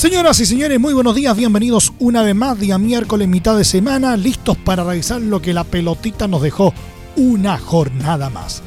Señoras 0.00 0.40
y 0.40 0.46
señores, 0.46 0.80
muy 0.80 0.94
buenos 0.94 1.14
días, 1.14 1.36
bienvenidos 1.36 1.92
una 1.98 2.22
vez 2.22 2.34
más, 2.34 2.58
día 2.58 2.78
miércoles, 2.78 3.28
mitad 3.28 3.54
de 3.54 3.66
semana, 3.66 4.16
listos 4.16 4.56
para 4.56 4.82
revisar 4.82 5.20
lo 5.20 5.42
que 5.42 5.52
la 5.52 5.62
pelotita 5.62 6.26
nos 6.26 6.40
dejó 6.40 6.72
una 7.16 7.58
jornada 7.58 8.30
más. 8.30 8.62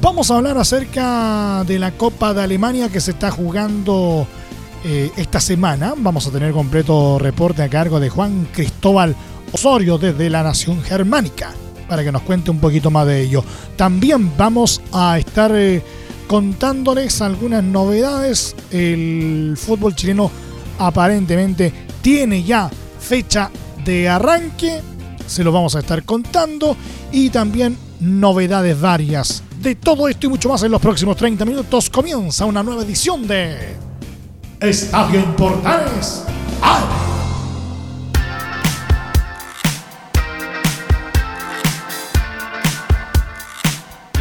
Vamos 0.00 0.30
a 0.30 0.38
hablar 0.38 0.56
acerca 0.56 1.62
de 1.64 1.78
la 1.78 1.90
Copa 1.90 2.32
de 2.32 2.44
Alemania 2.44 2.88
que 2.88 3.02
se 3.02 3.10
está 3.10 3.30
jugando 3.30 4.26
eh, 4.82 5.10
esta 5.18 5.40
semana. 5.40 5.92
Vamos 5.94 6.26
a 6.26 6.30
tener 6.30 6.54
completo 6.54 7.18
reporte 7.18 7.62
a 7.62 7.68
cargo 7.68 8.00
de 8.00 8.08
Juan 8.08 8.48
Cristóbal 8.50 9.14
Osorio 9.52 9.98
desde 9.98 10.30
la 10.30 10.42
Nación 10.42 10.82
Germánica 10.82 11.52
para 11.86 12.02
que 12.02 12.12
nos 12.12 12.22
cuente 12.22 12.50
un 12.50 12.60
poquito 12.60 12.90
más 12.90 13.06
de 13.06 13.20
ello. 13.20 13.44
También 13.76 14.32
vamos 14.38 14.80
a 14.90 15.18
estar 15.18 15.52
eh, 15.54 15.82
contándoles 16.28 17.20
algunas 17.20 17.62
novedades. 17.62 18.56
El 18.70 19.58
fútbol 19.58 19.94
chileno 19.94 20.30
aparentemente 20.86 21.72
tiene 22.00 22.42
ya 22.42 22.70
fecha 22.98 23.50
de 23.84 24.08
arranque. 24.08 24.80
Se 25.26 25.44
lo 25.44 25.52
vamos 25.52 25.74
a 25.76 25.80
estar 25.80 26.02
contando. 26.04 26.76
Y 27.10 27.30
también 27.30 27.76
novedades 28.00 28.80
varias. 28.80 29.42
De 29.60 29.74
todo 29.76 30.08
esto 30.08 30.26
y 30.26 30.30
mucho 30.30 30.48
más 30.48 30.62
en 30.62 30.72
los 30.72 30.80
próximos 30.80 31.16
30 31.16 31.44
minutos 31.44 31.88
comienza 31.88 32.44
una 32.46 32.62
nueva 32.62 32.82
edición 32.82 33.26
de 33.28 33.76
Estadio 34.60 35.20
en 35.20 35.36
Portales. 35.36 36.24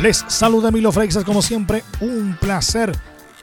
Les 0.01 0.25
saluda 0.27 0.71
Milo 0.71 0.91
Freixas 0.91 1.23
como 1.23 1.43
siempre. 1.43 1.83
Un 1.99 2.35
placer 2.39 2.91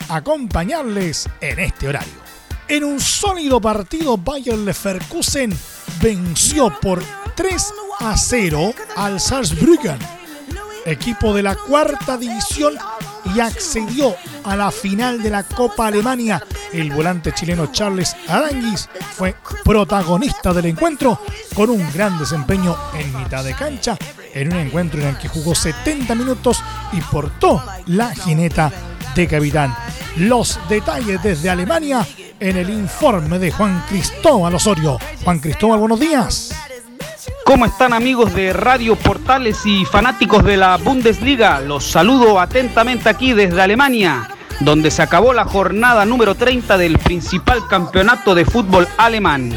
acompañarles 0.09 1.29
en 1.41 1.61
este 1.61 1.87
horario. 1.87 2.28
En 2.69 2.85
un 2.85 3.01
sólido 3.01 3.63
partido, 3.63 4.19
Bayern 4.19 4.67
Leverkusen 4.67 5.57
venció 6.03 6.69
por 6.81 7.03
3 7.35 7.75
a 8.01 8.15
0 8.15 8.75
al 8.95 9.19
Saarbrücken, 9.19 9.99
equipo 10.85 11.33
de 11.33 11.43
la 11.43 11.55
cuarta 11.57 12.19
división, 12.19 12.75
y 13.35 13.41
accedió 13.41 14.15
a 14.45 14.55
la 14.55 14.71
final 14.71 15.23
de 15.23 15.31
la 15.31 15.45
Copa 15.45 15.87
Alemania. 15.87 16.43
El 16.71 16.93
volante 16.93 17.33
chileno 17.33 17.73
Charles 17.73 18.15
Aranguis 18.29 18.89
fue 19.17 19.35
protagonista 19.65 20.53
del 20.53 20.67
encuentro 20.67 21.21
con 21.55 21.71
un 21.71 21.91
gran 21.95 22.19
desempeño 22.19 22.77
en 22.95 23.17
mitad 23.17 23.45
de 23.45 23.55
cancha, 23.55 23.97
en 24.35 24.53
un 24.53 24.59
encuentro 24.59 25.01
en 25.01 25.09
el 25.09 25.19
que 25.19 25.29
jugó 25.29 25.55
70 25.55 26.15
minutos 26.15 26.63
y 26.93 27.01
portó 27.01 27.63
la 27.87 28.15
jineta 28.15 28.71
de 29.15 29.27
capitán. 29.27 29.75
Los 30.17 30.59
detalles 30.69 31.23
desde 31.23 31.51
Alemania 31.51 32.07
en 32.41 32.57
el 32.57 32.71
informe 32.71 33.39
de 33.39 33.53
Juan 33.53 33.85
Cristóbal 33.89 34.55
Osorio. 34.55 34.99
Juan 35.25 35.39
Cristóbal, 35.39 35.79
buenos 35.79 36.01
días. 36.01 36.55
¿Cómo 37.45 37.65
están 37.65 37.93
amigos 37.93 38.35
de 38.35 38.53
Radio 38.53 38.97
Portales 38.97 39.65
y 39.65 39.85
fanáticos 39.85 40.45
de 40.45 40.57
la 40.57 40.77
Bundesliga? 40.77 41.61
Los 41.61 41.85
saludo 41.85 42.41
atentamente 42.41 43.09
aquí 43.09 43.33
desde 43.33 43.63
Alemania, 43.63 44.29
donde 44.61 44.91
se 44.91 45.03
acabó 45.03 45.33
la 45.33 45.45
jornada 45.45 46.05
número 46.05 46.35
30 46.35 46.77
del 46.77 46.99
principal 46.99 47.67
campeonato 47.69 48.35
de 48.35 48.45
fútbol 48.45 48.89
alemán. 48.97 49.53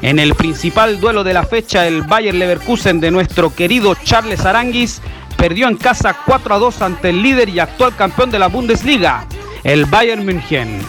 En 0.00 0.18
el 0.18 0.34
principal 0.36 1.00
duelo 1.00 1.24
de 1.24 1.34
la 1.34 1.42
fecha, 1.42 1.86
el 1.86 2.02
Bayer 2.02 2.34
Leverkusen 2.34 3.00
de 3.00 3.10
nuestro 3.10 3.52
querido 3.54 3.96
Charles 3.96 4.46
Aranguis 4.46 5.02
perdió 5.36 5.68
en 5.68 5.76
casa 5.76 6.16
4 6.24 6.54
a 6.54 6.58
2 6.58 6.82
ante 6.82 7.10
el 7.10 7.22
líder 7.22 7.48
y 7.48 7.58
actual 7.58 7.94
campeón 7.96 8.30
de 8.30 8.38
la 8.38 8.46
Bundesliga, 8.46 9.26
el 9.64 9.86
Bayern 9.86 10.24
München. 10.24 10.80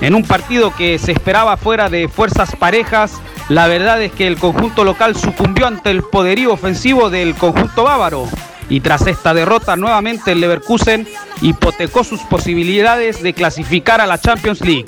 En 0.00 0.14
un 0.14 0.24
partido 0.24 0.74
que 0.74 0.98
se 0.98 1.12
esperaba 1.12 1.56
fuera 1.56 1.88
de 1.88 2.08
fuerzas 2.08 2.54
parejas, 2.56 3.12
la 3.48 3.68
verdad 3.68 4.02
es 4.02 4.12
que 4.12 4.26
el 4.26 4.36
conjunto 4.36 4.84
local 4.84 5.16
sucumbió 5.16 5.66
ante 5.66 5.90
el 5.90 6.02
poderío 6.02 6.52
ofensivo 6.52 7.10
del 7.10 7.34
conjunto 7.34 7.84
bávaro. 7.84 8.28
Y 8.68 8.80
tras 8.80 9.06
esta 9.06 9.34
derrota 9.34 9.76
nuevamente 9.76 10.32
el 10.32 10.40
Leverkusen 10.40 11.06
hipotecó 11.42 12.02
sus 12.04 12.20
posibilidades 12.22 13.22
de 13.22 13.34
clasificar 13.34 14.00
a 14.00 14.06
la 14.06 14.18
Champions 14.18 14.60
League. 14.62 14.86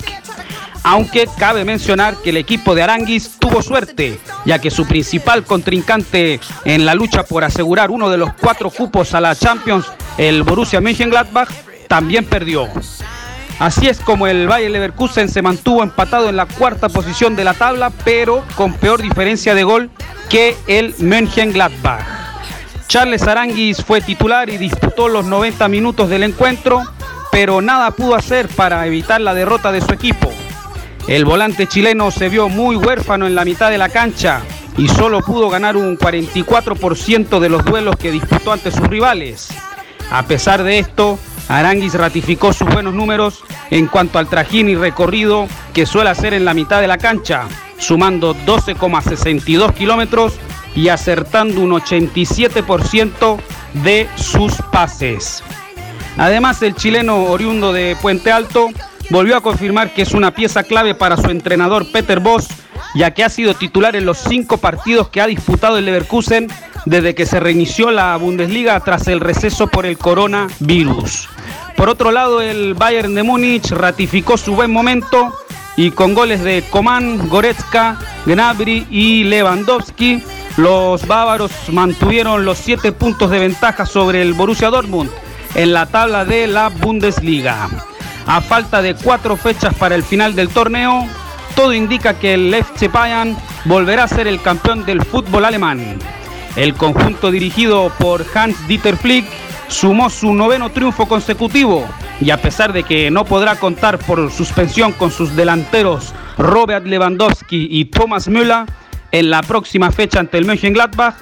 Aunque 0.83 1.27
cabe 1.37 1.65
mencionar 1.65 2.15
que 2.23 2.29
el 2.29 2.37
equipo 2.37 2.73
de 2.73 2.83
Aranguis 2.83 3.37
tuvo 3.39 3.61
suerte, 3.61 4.19
ya 4.45 4.59
que 4.59 4.71
su 4.71 4.87
principal 4.87 5.43
contrincante 5.43 6.39
en 6.63 6.85
la 6.85 6.95
lucha 6.95 7.23
por 7.23 7.43
asegurar 7.43 7.91
uno 7.91 8.09
de 8.09 8.17
los 8.17 8.33
cuatro 8.33 8.69
cupos 8.69 9.13
a 9.13 9.21
la 9.21 9.35
Champions, 9.35 9.85
el 10.17 10.43
Borussia 10.43 10.79
Mönchengladbach, 10.79 11.49
también 11.87 12.25
perdió. 12.25 12.69
Así 13.59 13.87
es 13.87 13.99
como 13.99 14.27
el 14.27 14.47
Bayer 14.47 14.69
Leverkusen 14.69 15.29
se 15.29 15.41
mantuvo 15.41 15.81
empatado 15.81 16.29
en 16.29 16.35
la 16.35 16.45
cuarta 16.45 16.89
posición 16.89 17.35
de 17.35 17.43
la 17.43 17.55
tabla, 17.55 17.91
pero 18.03 18.43
con 18.55 18.73
peor 18.73 19.01
diferencia 19.01 19.55
de 19.55 19.63
gol 19.63 19.89
que 20.29 20.55
el 20.67 20.93
Mönchengladbach. 20.99 22.05
Charles 22.87 23.23
Aranguis 23.23 23.83
fue 23.83 23.99
titular 23.99 24.49
y 24.49 24.57
disputó 24.57 25.09
los 25.09 25.25
90 25.25 25.67
minutos 25.67 26.09
del 26.09 26.23
encuentro, 26.23 26.83
pero 27.31 27.61
nada 27.61 27.91
pudo 27.91 28.15
hacer 28.15 28.47
para 28.47 28.85
evitar 28.85 29.21
la 29.21 29.33
derrota 29.33 29.71
de 29.71 29.81
su 29.81 29.91
equipo. 29.91 30.31
El 31.07 31.25
volante 31.25 31.67
chileno 31.67 32.11
se 32.11 32.29
vio 32.29 32.49
muy 32.49 32.75
huérfano 32.75 33.27
en 33.27 33.35
la 33.35 33.43
mitad 33.43 33.71
de 33.71 33.77
la 33.77 33.89
cancha 33.89 34.41
y 34.77 34.87
solo 34.87 35.21
pudo 35.21 35.49
ganar 35.49 35.75
un 35.75 35.97
44% 35.97 37.39
de 37.39 37.49
los 37.49 37.65
duelos 37.65 37.95
que 37.95 38.11
disputó 38.11 38.51
ante 38.51 38.71
sus 38.71 38.87
rivales. 38.87 39.49
A 40.11 40.23
pesar 40.23 40.63
de 40.63 40.79
esto, 40.79 41.17
Aranguis 41.49 41.93
ratificó 41.93 42.51
sus 42.51 42.67
buenos 42.67 42.93
números 42.93 43.43
en 43.71 43.87
cuanto 43.87 44.19
al 44.19 44.27
trajín 44.27 44.69
y 44.69 44.75
recorrido 44.75 45.47
que 45.73 45.85
suele 45.85 46.09
hacer 46.09 46.33
en 46.33 46.45
la 46.45 46.53
mitad 46.53 46.81
de 46.81 46.87
la 46.87 46.97
cancha, 46.97 47.45
sumando 47.77 48.35
12,62 48.35 49.73
kilómetros 49.73 50.33
y 50.75 50.89
acertando 50.89 51.61
un 51.61 51.71
87% 51.71 53.37
de 53.83 54.07
sus 54.15 54.53
pases. 54.71 55.43
Además, 56.17 56.61
el 56.63 56.75
chileno 56.75 57.25
oriundo 57.25 57.71
de 57.71 57.95
Puente 58.01 58.31
Alto 58.31 58.69
volvió 59.09 59.37
a 59.37 59.41
confirmar 59.41 59.93
que 59.93 60.01
es 60.01 60.13
una 60.13 60.31
pieza 60.31 60.63
clave 60.63 60.95
para 60.95 61.15
su 61.15 61.29
entrenador 61.29 61.91
Peter 61.91 62.19
Boss, 62.19 62.47
ya 62.95 63.11
que 63.11 63.23
ha 63.23 63.29
sido 63.29 63.53
titular 63.53 63.95
en 63.95 64.05
los 64.05 64.17
cinco 64.17 64.57
partidos 64.57 65.09
que 65.09 65.21
ha 65.21 65.27
disputado 65.27 65.77
el 65.77 65.85
Leverkusen 65.85 66.47
desde 66.85 67.15
que 67.15 67.25
se 67.25 67.39
reinició 67.39 67.91
la 67.91 68.15
Bundesliga 68.17 68.79
tras 68.79 69.07
el 69.07 69.19
receso 69.19 69.67
por 69.67 69.85
el 69.85 69.97
coronavirus. 69.97 71.29
Por 71.77 71.89
otro 71.89 72.11
lado, 72.11 72.41
el 72.41 72.73
Bayern 72.73 73.13
de 73.13 73.21
Múnich 73.21 73.69
ratificó 73.69 74.35
su 74.35 74.55
buen 74.55 74.71
momento 74.71 75.31
y 75.77 75.91
con 75.91 76.15
goles 76.15 76.43
de 76.43 76.63
Coman, 76.71 77.29
Goretzka, 77.29 77.99
Gnabry 78.25 78.87
y 78.89 79.23
Lewandowski, 79.25 80.23
los 80.57 81.05
bávaros 81.05 81.51
mantuvieron 81.71 82.45
los 82.45 82.57
siete 82.57 82.91
puntos 82.91 83.29
de 83.29 83.37
ventaja 83.37 83.85
sobre 83.85 84.23
el 84.23 84.33
Borussia 84.33 84.71
Dortmund 84.71 85.11
en 85.53 85.71
la 85.71 85.85
tabla 85.85 86.25
de 86.25 86.47
la 86.47 86.69
Bundesliga. 86.69 87.69
A 88.25 88.41
falta 88.41 88.81
de 88.81 88.95
cuatro 88.95 89.37
fechas 89.37 89.75
para 89.75 89.93
el 89.93 90.01
final 90.01 90.33
del 90.33 90.49
torneo, 90.49 91.05
todo 91.55 91.73
indica 91.73 92.15
que 92.17 92.33
el 92.33 92.51
FC 92.55 92.87
Bayern 92.87 93.37
volverá 93.65 94.05
a 94.05 94.07
ser 94.07 94.25
el 94.25 94.41
campeón 94.41 94.83
del 94.83 95.05
fútbol 95.05 95.45
alemán. 95.45 95.99
El 96.55 96.73
conjunto 96.73 97.29
dirigido 97.29 97.91
por 97.99 98.25
Hans-Dieter 98.33 98.97
Flick 98.97 99.27
sumó 99.67 100.09
su 100.09 100.33
noveno 100.33 100.69
triunfo 100.71 101.07
consecutivo 101.07 101.85
y 102.19 102.31
a 102.31 102.41
pesar 102.41 102.73
de 102.73 102.83
que 102.83 103.11
no 103.11 103.25
podrá 103.25 103.55
contar 103.57 103.99
por 103.99 104.31
suspensión 104.31 104.91
con 104.93 105.11
sus 105.11 105.35
delanteros 105.35 106.13
Robert 106.37 106.85
Lewandowski 106.85 107.67
y 107.69 107.85
Thomas 107.85 108.27
Müller 108.27 108.65
en 109.11 109.29
la 109.29 109.41
próxima 109.41 109.91
fecha 109.91 110.19
ante 110.19 110.37
el 110.37 110.45
Mönchengladbach, 110.45 111.15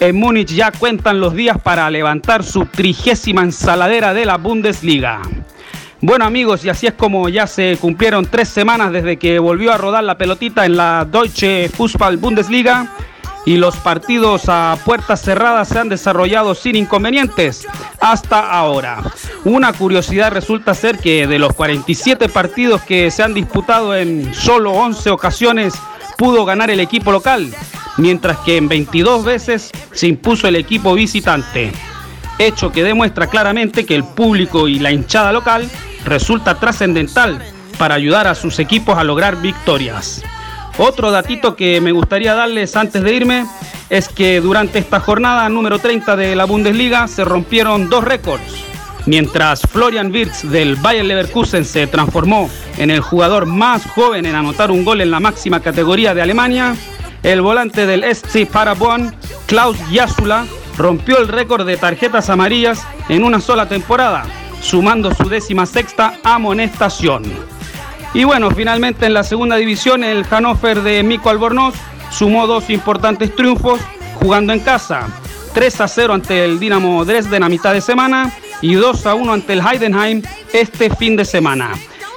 en 0.00 0.16
Múnich 0.16 0.54
ya 0.54 0.70
cuentan 0.72 1.20
los 1.20 1.34
días 1.34 1.58
para 1.58 1.90
levantar 1.90 2.44
su 2.44 2.66
trigésima 2.66 3.42
ensaladera 3.42 4.14
de 4.14 4.26
la 4.26 4.36
Bundesliga. 4.36 5.20
Bueno 6.00 6.24
amigos, 6.24 6.64
y 6.64 6.68
así 6.68 6.86
es 6.86 6.94
como 6.94 7.28
ya 7.28 7.48
se 7.48 7.76
cumplieron 7.80 8.24
tres 8.26 8.48
semanas 8.48 8.92
desde 8.92 9.16
que 9.16 9.40
volvió 9.40 9.72
a 9.72 9.78
rodar 9.78 10.04
la 10.04 10.16
pelotita 10.16 10.64
en 10.64 10.76
la 10.76 11.04
Deutsche 11.10 11.68
Fußball 11.68 12.18
Bundesliga 12.18 12.94
y 13.48 13.56
los 13.56 13.78
partidos 13.78 14.42
a 14.48 14.76
puertas 14.84 15.22
cerradas 15.22 15.68
se 15.68 15.78
han 15.78 15.88
desarrollado 15.88 16.54
sin 16.54 16.76
inconvenientes 16.76 17.66
hasta 17.98 18.40
ahora. 18.40 19.02
Una 19.42 19.72
curiosidad 19.72 20.32
resulta 20.32 20.74
ser 20.74 20.98
que 20.98 21.26
de 21.26 21.38
los 21.38 21.54
47 21.54 22.28
partidos 22.28 22.82
que 22.82 23.10
se 23.10 23.22
han 23.22 23.32
disputado 23.32 23.96
en 23.96 24.34
solo 24.34 24.72
11 24.72 25.08
ocasiones 25.08 25.72
pudo 26.18 26.44
ganar 26.44 26.70
el 26.70 26.78
equipo 26.78 27.10
local, 27.10 27.50
mientras 27.96 28.36
que 28.40 28.58
en 28.58 28.68
22 28.68 29.24
veces 29.24 29.70
se 29.92 30.08
impuso 30.08 30.46
el 30.46 30.56
equipo 30.56 30.92
visitante. 30.92 31.72
Hecho 32.38 32.70
que 32.70 32.84
demuestra 32.84 33.28
claramente 33.28 33.86
que 33.86 33.94
el 33.94 34.04
público 34.04 34.68
y 34.68 34.78
la 34.78 34.92
hinchada 34.92 35.32
local 35.32 35.70
resulta 36.04 36.60
trascendental 36.60 37.42
para 37.78 37.94
ayudar 37.94 38.26
a 38.26 38.34
sus 38.34 38.58
equipos 38.58 38.98
a 38.98 39.04
lograr 39.04 39.40
victorias. 39.40 40.22
Otro 40.78 41.10
datito 41.10 41.56
que 41.56 41.80
me 41.80 41.90
gustaría 41.90 42.34
darles 42.34 42.76
antes 42.76 43.02
de 43.02 43.12
irme 43.12 43.46
es 43.90 44.08
que 44.08 44.40
durante 44.40 44.78
esta 44.78 45.00
jornada 45.00 45.48
número 45.48 45.80
30 45.80 46.14
de 46.14 46.36
la 46.36 46.44
Bundesliga 46.44 47.08
se 47.08 47.24
rompieron 47.24 47.90
dos 47.90 48.04
récords. 48.04 48.64
Mientras 49.04 49.62
Florian 49.62 50.12
Wirtz 50.12 50.48
del 50.48 50.76
Bayer 50.76 51.04
Leverkusen 51.04 51.64
se 51.64 51.88
transformó 51.88 52.48
en 52.76 52.90
el 52.90 53.00
jugador 53.00 53.46
más 53.46 53.86
joven 53.86 54.24
en 54.24 54.36
anotar 54.36 54.70
un 54.70 54.84
gol 54.84 55.00
en 55.00 55.10
la 55.10 55.18
máxima 55.18 55.60
categoría 55.60 56.14
de 56.14 56.22
Alemania, 56.22 56.76
el 57.24 57.40
volante 57.40 57.84
del 57.84 58.04
SC 58.04 58.46
Paderborn, 58.46 59.12
Klaus 59.46 59.76
Jasula, 59.92 60.46
rompió 60.76 61.18
el 61.18 61.26
récord 61.26 61.66
de 61.66 61.76
tarjetas 61.76 62.30
amarillas 62.30 62.86
en 63.08 63.24
una 63.24 63.40
sola 63.40 63.68
temporada, 63.68 64.26
sumando 64.60 65.12
su 65.12 65.28
décima 65.28 65.66
sexta 65.66 66.14
amonestación. 66.22 67.24
Y 68.14 68.24
bueno, 68.24 68.50
finalmente 68.50 69.06
en 69.06 69.14
la 69.14 69.22
segunda 69.22 69.56
división 69.56 70.02
el 70.02 70.24
Hannover 70.24 70.82
de 70.82 71.02
Mico 71.02 71.30
Albornoz 71.30 71.74
sumó 72.10 72.46
dos 72.46 72.70
importantes 72.70 73.34
triunfos 73.34 73.80
jugando 74.14 74.52
en 74.52 74.60
casa. 74.60 75.06
3 75.52 75.80
a 75.80 75.88
0 75.88 76.14
ante 76.14 76.44
el 76.44 76.58
Dinamo 76.58 77.04
Dresden 77.04 77.42
a 77.42 77.48
mitad 77.48 77.72
de 77.72 77.80
semana 77.80 78.32
y 78.60 78.74
2 78.74 79.06
a 79.06 79.14
1 79.14 79.32
ante 79.32 79.52
el 79.52 79.60
Heidenheim 79.60 80.22
este 80.52 80.94
fin 80.94 81.16
de 81.16 81.24
semana. 81.24 81.72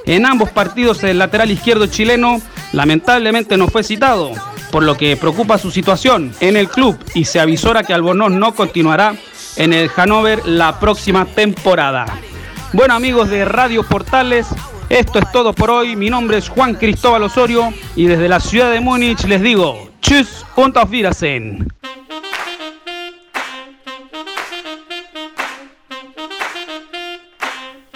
En 0.06 0.26
ambos 0.26 0.50
partidos 0.50 1.04
el 1.04 1.20
lateral 1.20 1.52
izquierdo 1.52 1.86
chileno 1.88 2.42
lamentablemente 2.74 3.58
no 3.58 3.68
fue 3.68 3.84
citado, 3.84 4.32
por 4.72 4.84
lo 4.84 4.96
que 4.96 5.18
preocupa 5.18 5.58
su 5.58 5.72
situación 5.72 6.34
en 6.40 6.56
el 6.56 6.70
club 6.70 6.98
y 7.14 7.26
se 7.26 7.40
avisora 7.40 7.84
que 7.84 7.94
Albornoz 7.94 8.32
no 8.32 8.56
continuará 8.56 9.16
en 9.58 9.74
el 9.74 9.90
Hannover 9.90 10.46
la 10.46 10.80
próxima 10.80 11.26
temporada. 11.26 12.06
Bueno 12.74 12.94
amigos 12.94 13.30
de 13.30 13.46
Radio 13.46 13.84
Portales, 13.84 14.48
esto 14.92 15.20
es 15.20 15.32
todo 15.32 15.54
por 15.54 15.70
hoy. 15.70 15.96
Mi 15.96 16.10
nombre 16.10 16.38
es 16.38 16.50
Juan 16.50 16.76
Cristóbal 16.76 17.24
Osorio 17.24 17.74
y 17.96 18.06
desde 18.06 18.28
la 18.28 18.40
ciudad 18.40 18.72
de 18.72 18.82
Múnich 18.82 19.24
les 19.26 19.42
digo, 19.42 19.90
tschüss 20.02 20.46
und 20.56 20.78
auf. 20.78 20.92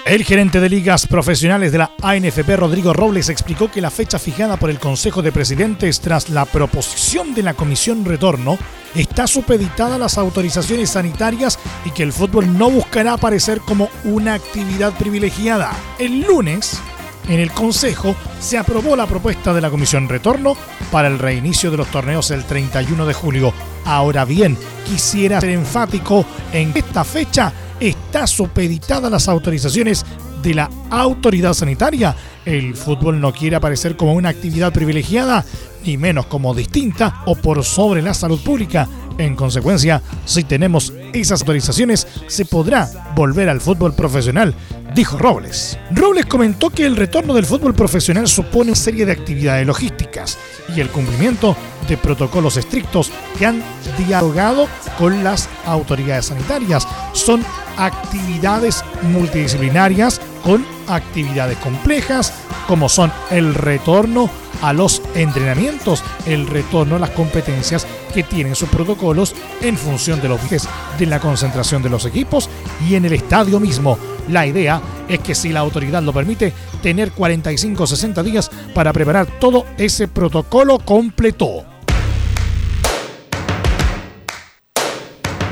El 0.05 0.23
gerente 0.23 0.59
de 0.59 0.69
ligas 0.69 1.07
profesionales 1.07 1.71
de 1.71 1.79
la 1.79 1.89
ANFP, 2.03 2.55
Rodrigo 2.57 2.93
Robles, 2.93 3.29
explicó 3.29 3.71
que 3.71 3.81
la 3.81 3.89
fecha 3.89 4.19
fijada 4.19 4.55
por 4.55 4.69
el 4.69 4.77
Consejo 4.77 5.23
de 5.23 5.31
Presidentes 5.31 5.99
tras 5.99 6.29
la 6.29 6.45
proposición 6.45 7.33
de 7.33 7.41
la 7.41 7.55
Comisión 7.55 8.05
Retorno 8.05 8.59
está 8.93 9.25
supeditada 9.25 9.95
a 9.95 9.97
las 9.97 10.19
autorizaciones 10.19 10.91
sanitarias 10.91 11.57
y 11.85 11.89
que 11.89 12.03
el 12.03 12.13
fútbol 12.13 12.55
no 12.55 12.69
buscará 12.69 13.13
aparecer 13.13 13.61
como 13.61 13.89
una 14.03 14.35
actividad 14.35 14.93
privilegiada. 14.93 15.71
El 15.97 16.21
lunes, 16.21 16.79
en 17.27 17.39
el 17.39 17.49
Consejo 17.49 18.15
se 18.39 18.59
aprobó 18.59 18.95
la 18.95 19.07
propuesta 19.07 19.55
de 19.55 19.61
la 19.61 19.71
Comisión 19.71 20.07
Retorno 20.07 20.55
para 20.91 21.07
el 21.07 21.17
reinicio 21.17 21.71
de 21.71 21.77
los 21.77 21.87
torneos 21.87 22.29
el 22.29 22.45
31 22.45 23.07
de 23.07 23.13
julio. 23.15 23.53
Ahora 23.85 24.23
bien, 24.23 24.55
quisiera 24.85 25.41
ser 25.41 25.49
enfático 25.49 26.27
en 26.53 26.73
esta 26.75 27.03
fecha 27.03 27.51
está 27.89 28.27
supeditada 28.27 29.07
a 29.07 29.11
las 29.11 29.27
autorizaciones 29.27 30.05
de 30.41 30.53
la 30.53 30.69
autoridad 30.89 31.53
sanitaria. 31.53 32.15
El 32.45 32.75
fútbol 32.75 33.19
no 33.19 33.33
quiere 33.33 33.55
aparecer 33.55 33.95
como 33.95 34.13
una 34.13 34.29
actividad 34.29 34.71
privilegiada, 34.71 35.43
ni 35.83 35.97
menos 35.97 36.27
como 36.27 36.53
distinta 36.53 37.23
o 37.25 37.35
por 37.35 37.63
sobre 37.63 38.01
la 38.01 38.13
salud 38.13 38.39
pública. 38.41 38.87
En 39.17 39.35
consecuencia, 39.35 40.01
si 40.25 40.43
tenemos 40.43 40.93
esas 41.13 41.41
autorizaciones, 41.41 42.05
se 42.27 42.45
podrá 42.45 42.89
volver 43.15 43.49
al 43.49 43.61
fútbol 43.61 43.93
profesional, 43.93 44.53
dijo 44.93 45.17
Robles. 45.17 45.79
Robles 45.91 46.25
comentó 46.25 46.69
que 46.69 46.85
el 46.85 46.97
retorno 46.97 47.33
del 47.33 47.45
fútbol 47.45 47.73
profesional 47.73 48.27
supone 48.27 48.75
serie 48.75 49.05
de 49.05 49.13
actividades 49.13 49.65
logísticas 49.65 50.37
y 50.75 50.81
el 50.81 50.89
cumplimiento 50.89 51.55
de 51.87 51.97
protocolos 51.97 52.57
estrictos 52.57 53.09
que 53.37 53.45
han 53.45 53.63
dialogado 53.97 54.67
con 54.97 55.23
las 55.23 55.47
autoridades 55.65 56.25
sanitarias. 56.25 56.87
Son 57.13 57.43
actividades 57.77 58.83
multidisciplinarias 59.03 60.21
con 60.43 60.65
actividades 60.87 61.57
complejas 61.57 62.33
como 62.67 62.89
son 62.89 63.11
el 63.31 63.53
retorno 63.53 64.29
a 64.61 64.73
los 64.73 65.01
entrenamientos, 65.15 66.03
el 66.25 66.47
retorno 66.47 66.95
a 66.95 66.99
las 66.99 67.09
competencias 67.11 67.85
que 68.13 68.23
tienen 68.23 68.55
sus 68.55 68.69
protocolos 68.69 69.35
en 69.61 69.77
función 69.77 70.21
de 70.21 70.29
los 70.29 70.39
de 70.49 71.05
la 71.05 71.19
concentración 71.19 71.83
de 71.83 71.89
los 71.89 72.05
equipos 72.05 72.49
y 72.87 72.95
en 72.95 73.05
el 73.05 73.13
estadio 73.13 73.59
mismo. 73.59 73.97
La 74.29 74.47
idea 74.47 74.81
es 75.07 75.19
que 75.19 75.35
si 75.35 75.49
la 75.49 75.59
autoridad 75.59 76.01
lo 76.01 76.13
permite, 76.13 76.53
tener 76.81 77.11
45 77.11 77.83
o 77.83 77.87
60 77.87 78.23
días 78.23 78.49
para 78.73 78.93
preparar 78.93 79.27
todo 79.39 79.65
ese 79.77 80.07
protocolo 80.07 80.79
completo. 80.79 81.74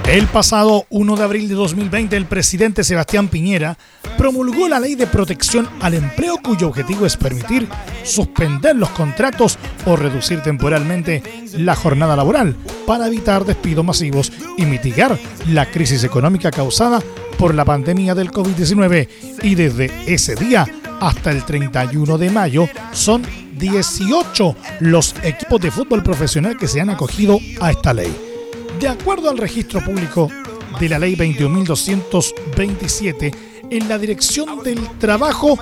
El 0.07 0.27
pasado 0.27 0.85
1 0.89 1.15
de 1.15 1.23
abril 1.23 1.47
de 1.47 1.55
2020, 1.55 2.17
el 2.17 2.25
presidente 2.25 2.83
Sebastián 2.83 3.29
Piñera 3.29 3.77
promulgó 4.17 4.67
la 4.67 4.79
ley 4.79 4.95
de 4.95 5.07
protección 5.07 5.67
al 5.79 5.93
empleo 5.93 6.37
cuyo 6.43 6.67
objetivo 6.67 7.05
es 7.05 7.15
permitir 7.15 7.67
suspender 8.03 8.75
los 8.75 8.89
contratos 8.89 9.57
o 9.85 9.95
reducir 9.95 10.41
temporalmente 10.41 11.23
la 11.53 11.75
jornada 11.75 12.17
laboral 12.17 12.55
para 12.85 13.07
evitar 13.07 13.45
despidos 13.45 13.85
masivos 13.85 14.31
y 14.57 14.65
mitigar 14.65 15.17
la 15.47 15.71
crisis 15.71 16.03
económica 16.03 16.51
causada 16.51 17.01
por 17.37 17.55
la 17.55 17.63
pandemia 17.63 18.13
del 18.13 18.29
COVID-19. 18.29 19.07
Y 19.41 19.55
desde 19.55 19.89
ese 20.05 20.35
día 20.35 20.67
hasta 20.99 21.31
el 21.31 21.45
31 21.45 22.17
de 22.17 22.29
mayo 22.29 22.67
son 22.91 23.23
18 23.57 24.55
los 24.81 25.15
equipos 25.23 25.61
de 25.61 25.71
fútbol 25.71 26.03
profesional 26.03 26.57
que 26.57 26.67
se 26.67 26.81
han 26.81 26.89
acogido 26.89 27.39
a 27.61 27.71
esta 27.71 27.93
ley. 27.93 28.32
De 28.79 28.87
acuerdo 28.87 29.29
al 29.29 29.37
registro 29.37 29.83
público 29.83 30.29
de 30.79 30.89
la 30.89 30.97
ley 30.99 31.15
21.227, 31.15 33.35
en 33.69 33.87
la 33.87 33.97
dirección 33.97 34.61
del 34.63 34.79
trabajo, 34.99 35.57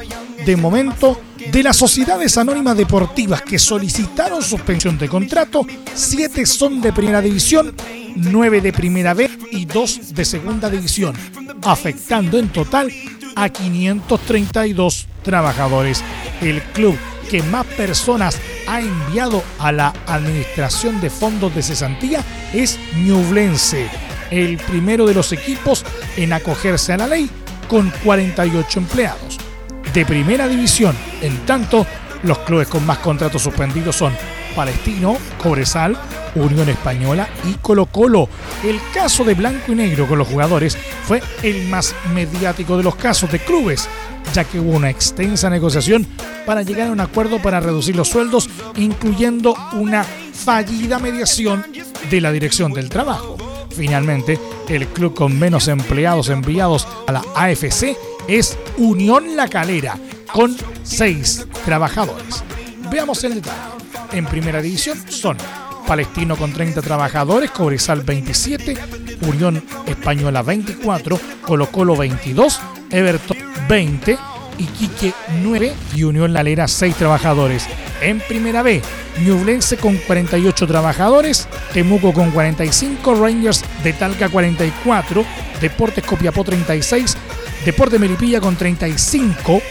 de 0.45 0.57
momento, 0.57 1.19
de 1.51 1.63
las 1.63 1.77
sociedades 1.77 2.37
anónimas 2.37 2.77
deportivas 2.77 3.41
que 3.41 3.59
solicitaron 3.59 4.41
suspensión 4.41 4.97
de 4.97 5.07
contrato, 5.07 5.65
siete 5.93 6.45
son 6.45 6.81
de 6.81 6.93
primera 6.93 7.21
división, 7.21 7.75
nueve 8.15 8.61
de 8.61 8.73
primera 8.73 9.13
B 9.13 9.29
y 9.51 9.65
dos 9.65 10.13
de 10.13 10.25
segunda 10.25 10.69
división, 10.69 11.15
afectando 11.63 12.39
en 12.39 12.49
total 12.49 12.91
a 13.35 13.49
532 13.49 15.07
trabajadores. 15.23 16.03
El 16.41 16.61
club 16.61 16.97
que 17.29 17.43
más 17.43 17.65
personas 17.65 18.39
ha 18.71 18.79
enviado 18.79 19.43
a 19.59 19.73
la 19.73 19.93
Administración 20.07 21.01
de 21.01 21.09
Fondos 21.09 21.53
de 21.53 21.61
Cesantía 21.61 22.23
es 22.53 22.79
Ñublense, 22.95 23.89
el 24.29 24.57
primero 24.59 25.05
de 25.05 25.13
los 25.13 25.33
equipos 25.33 25.85
en 26.15 26.31
acogerse 26.31 26.93
a 26.93 26.97
la 26.97 27.07
ley 27.07 27.29
con 27.67 27.91
48 28.01 28.79
empleados. 28.79 29.37
De 29.93 30.05
primera 30.05 30.47
división, 30.47 30.95
en 31.21 31.37
tanto, 31.45 31.85
los 32.23 32.39
clubes 32.39 32.69
con 32.69 32.85
más 32.85 32.99
contratos 32.99 33.41
suspendidos 33.41 33.97
son 33.97 34.13
Palestino, 34.55 35.17
Cobresal, 35.43 35.97
Unión 36.35 36.69
Española 36.69 37.27
y 37.43 37.55
Colo 37.55 37.87
Colo. 37.87 38.29
El 38.63 38.79
caso 38.93 39.25
de 39.25 39.33
Blanco 39.33 39.73
y 39.73 39.75
Negro 39.75 40.07
con 40.07 40.17
los 40.17 40.29
jugadores 40.29 40.77
fue 41.03 41.21
el 41.43 41.67
más 41.67 41.93
mediático 42.13 42.77
de 42.77 42.83
los 42.83 42.95
casos 42.95 43.29
de 43.33 43.39
clubes, 43.39 43.89
ya 44.33 44.43
que 44.43 44.59
hubo 44.59 44.71
una 44.71 44.89
extensa 44.89 45.49
negociación 45.49 46.07
para 46.45 46.61
llegar 46.63 46.87
a 46.87 46.91
un 46.91 46.99
acuerdo 46.99 47.41
para 47.41 47.59
reducir 47.59 47.95
los 47.95 48.09
sueldos, 48.09 48.49
incluyendo 48.75 49.55
una 49.73 50.03
fallida 50.03 50.99
mediación 50.99 51.65
de 52.09 52.21
la 52.21 52.31
dirección 52.31 52.73
del 52.73 52.89
trabajo. 52.89 53.37
Finalmente, 53.75 54.39
el 54.69 54.87
club 54.87 55.13
con 55.13 55.37
menos 55.37 55.67
empleados 55.67 56.29
enviados 56.29 56.87
a 57.07 57.11
la 57.11 57.23
AFC 57.35 57.95
es 58.27 58.57
Unión 58.77 59.35
La 59.35 59.47
Calera, 59.47 59.97
con 60.31 60.55
seis 60.83 61.45
trabajadores. 61.65 62.43
Veamos 62.91 63.23
el 63.23 63.35
detalle. 63.35 63.57
En 64.11 64.25
primera 64.25 64.61
división 64.61 65.01
son 65.09 65.37
Palestino 65.87 66.35
con 66.35 66.51
30 66.51 66.81
trabajadores, 66.81 67.51
Cobresal 67.51 68.01
27, 68.01 68.77
Unión 69.21 69.63
Española 69.85 70.41
24, 70.41 71.19
Colo 71.45 71.71
Colo 71.71 71.95
22, 71.95 72.59
Everton 72.89 73.50
20 73.71 74.17
Iquique 74.57 75.13
9 75.41 75.73
y 75.95 76.03
Unión 76.03 76.33
Lalera 76.33 76.67
6 76.67 76.93
trabajadores. 76.93 77.67
En 78.01 78.19
primera 78.19 78.63
B, 78.63 78.81
Ñublense 79.23 79.77
con 79.77 79.95
48 79.95 80.67
trabajadores, 80.67 81.47
Temuco 81.71 82.11
con 82.11 82.31
45, 82.31 83.15
Rangers 83.15 83.63
de 83.81 83.93
Talca 83.93 84.27
44, 84.27 85.23
Deportes 85.61 86.03
Copiapó 86.03 86.43
36, 86.43 87.15
Deportes 87.63 87.97
Melipilla 87.97 88.41
con 88.41 88.57
35, 88.57 89.61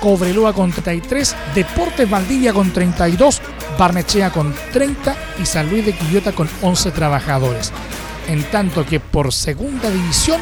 Cobreloa 0.00 0.54
con 0.54 0.72
33, 0.72 1.36
Deportes 1.54 2.08
Valdivia 2.08 2.54
con 2.54 2.72
32, 2.72 3.42
Barnechea 3.78 4.30
con 4.30 4.54
30 4.72 5.14
y 5.42 5.44
San 5.44 5.68
Luis 5.68 5.84
de 5.84 5.92
Quillota 5.92 6.32
con 6.32 6.48
11 6.62 6.92
trabajadores. 6.92 7.72
En 8.26 8.42
tanto 8.44 8.86
que 8.86 9.00
por 9.00 9.34
segunda 9.34 9.90
división, 9.90 10.40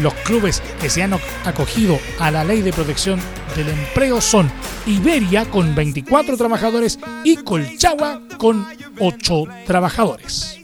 los 0.00 0.14
clubes 0.14 0.62
que 0.80 0.90
se 0.90 1.02
han 1.02 1.14
acogido 1.44 1.98
a 2.18 2.30
la 2.30 2.44
ley 2.44 2.62
de 2.62 2.72
protección 2.72 3.20
del 3.56 3.68
empleo 3.68 4.20
son 4.20 4.50
Iberia 4.86 5.44
con 5.46 5.74
24 5.74 6.36
trabajadores 6.36 6.98
y 7.24 7.36
Colchagua 7.36 8.20
con 8.38 8.66
8 8.98 9.44
trabajadores. 9.66 10.60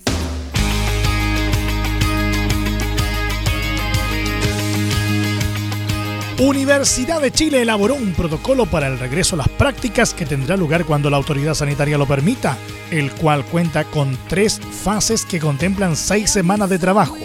Universidad 6.41 7.21
de 7.21 7.31
Chile 7.31 7.61
elaboró 7.61 7.95
un 7.95 8.15
protocolo 8.15 8.65
para 8.65 8.87
el 8.87 8.99
regreso 8.99 9.35
a 9.35 9.39
las 9.39 9.49
prácticas 9.51 10.15
que 10.15 10.25
tendrá 10.25 10.57
lugar 10.57 10.87
cuando 10.87 11.11
la 11.11 11.19
autoridad 11.19 11.53
sanitaria 11.53 11.99
lo 11.99 12.07
permita, 12.07 12.57
el 12.91 13.13
cual 13.13 13.45
cuenta 13.45 13.85
con 13.85 14.17
tres 14.27 14.59
fases 14.59 15.27
que 15.27 15.39
contemplan 15.39 15.97
seis 15.97 16.31
semanas 16.31 16.71
de 16.71 16.79
trabajo. 16.79 17.19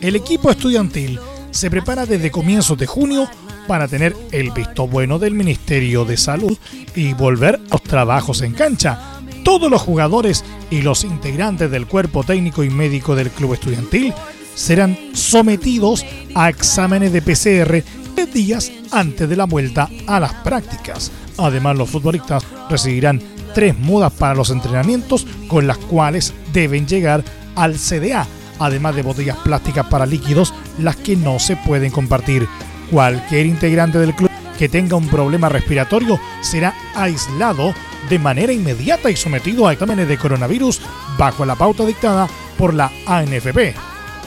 El 0.00 0.16
equipo 0.16 0.50
estudiantil 0.50 1.18
se 1.50 1.70
prepara 1.70 2.06
desde 2.06 2.30
comienzos 2.30 2.78
de 2.78 2.86
junio 2.86 3.28
para 3.66 3.88
tener 3.88 4.16
el 4.32 4.50
visto 4.52 4.86
bueno 4.86 5.18
del 5.18 5.34
Ministerio 5.34 6.04
de 6.04 6.16
Salud 6.16 6.56
y 6.94 7.12
volver 7.14 7.56
a 7.56 7.72
los 7.72 7.82
trabajos 7.82 8.42
en 8.42 8.52
cancha. 8.52 9.20
Todos 9.44 9.70
los 9.70 9.82
jugadores 9.82 10.44
y 10.70 10.82
los 10.82 11.04
integrantes 11.04 11.70
del 11.70 11.86
cuerpo 11.86 12.24
técnico 12.24 12.64
y 12.64 12.70
médico 12.70 13.14
del 13.14 13.30
club 13.30 13.54
estudiantil 13.54 14.12
serán 14.54 14.96
sometidos 15.14 16.04
a 16.34 16.48
exámenes 16.48 17.12
de 17.12 17.22
PCR 17.22 17.82
días 18.26 18.70
antes 18.90 19.28
de 19.28 19.36
la 19.36 19.44
vuelta 19.44 19.88
a 20.06 20.20
las 20.20 20.32
prácticas. 20.34 21.10
Además, 21.36 21.76
los 21.76 21.90
futbolistas 21.90 22.44
recibirán 22.68 23.20
tres 23.54 23.78
mudas 23.78 24.12
para 24.12 24.34
los 24.34 24.50
entrenamientos 24.50 25.26
con 25.46 25.66
las 25.66 25.78
cuales 25.78 26.34
deben 26.52 26.86
llegar 26.86 27.24
al 27.54 27.74
CDA, 27.74 28.26
además 28.58 28.94
de 28.96 29.02
botellas 29.02 29.36
plásticas 29.38 29.86
para 29.86 30.06
líquidos, 30.06 30.54
las 30.78 30.96
que 30.96 31.16
no 31.16 31.38
se 31.38 31.56
pueden 31.56 31.90
compartir. 31.90 32.48
Cualquier 32.90 33.46
integrante 33.46 33.98
del 33.98 34.14
club 34.14 34.30
que 34.58 34.68
tenga 34.68 34.96
un 34.96 35.08
problema 35.08 35.48
respiratorio 35.48 36.18
será 36.40 36.74
aislado 36.94 37.74
de 38.08 38.18
manera 38.18 38.52
inmediata 38.52 39.10
y 39.10 39.16
sometido 39.16 39.66
a 39.66 39.72
exámenes 39.72 40.08
de 40.08 40.18
coronavirus 40.18 40.80
bajo 41.16 41.44
la 41.44 41.54
pauta 41.54 41.84
dictada 41.84 42.28
por 42.56 42.74
la 42.74 42.90
ANFP. 43.06 43.74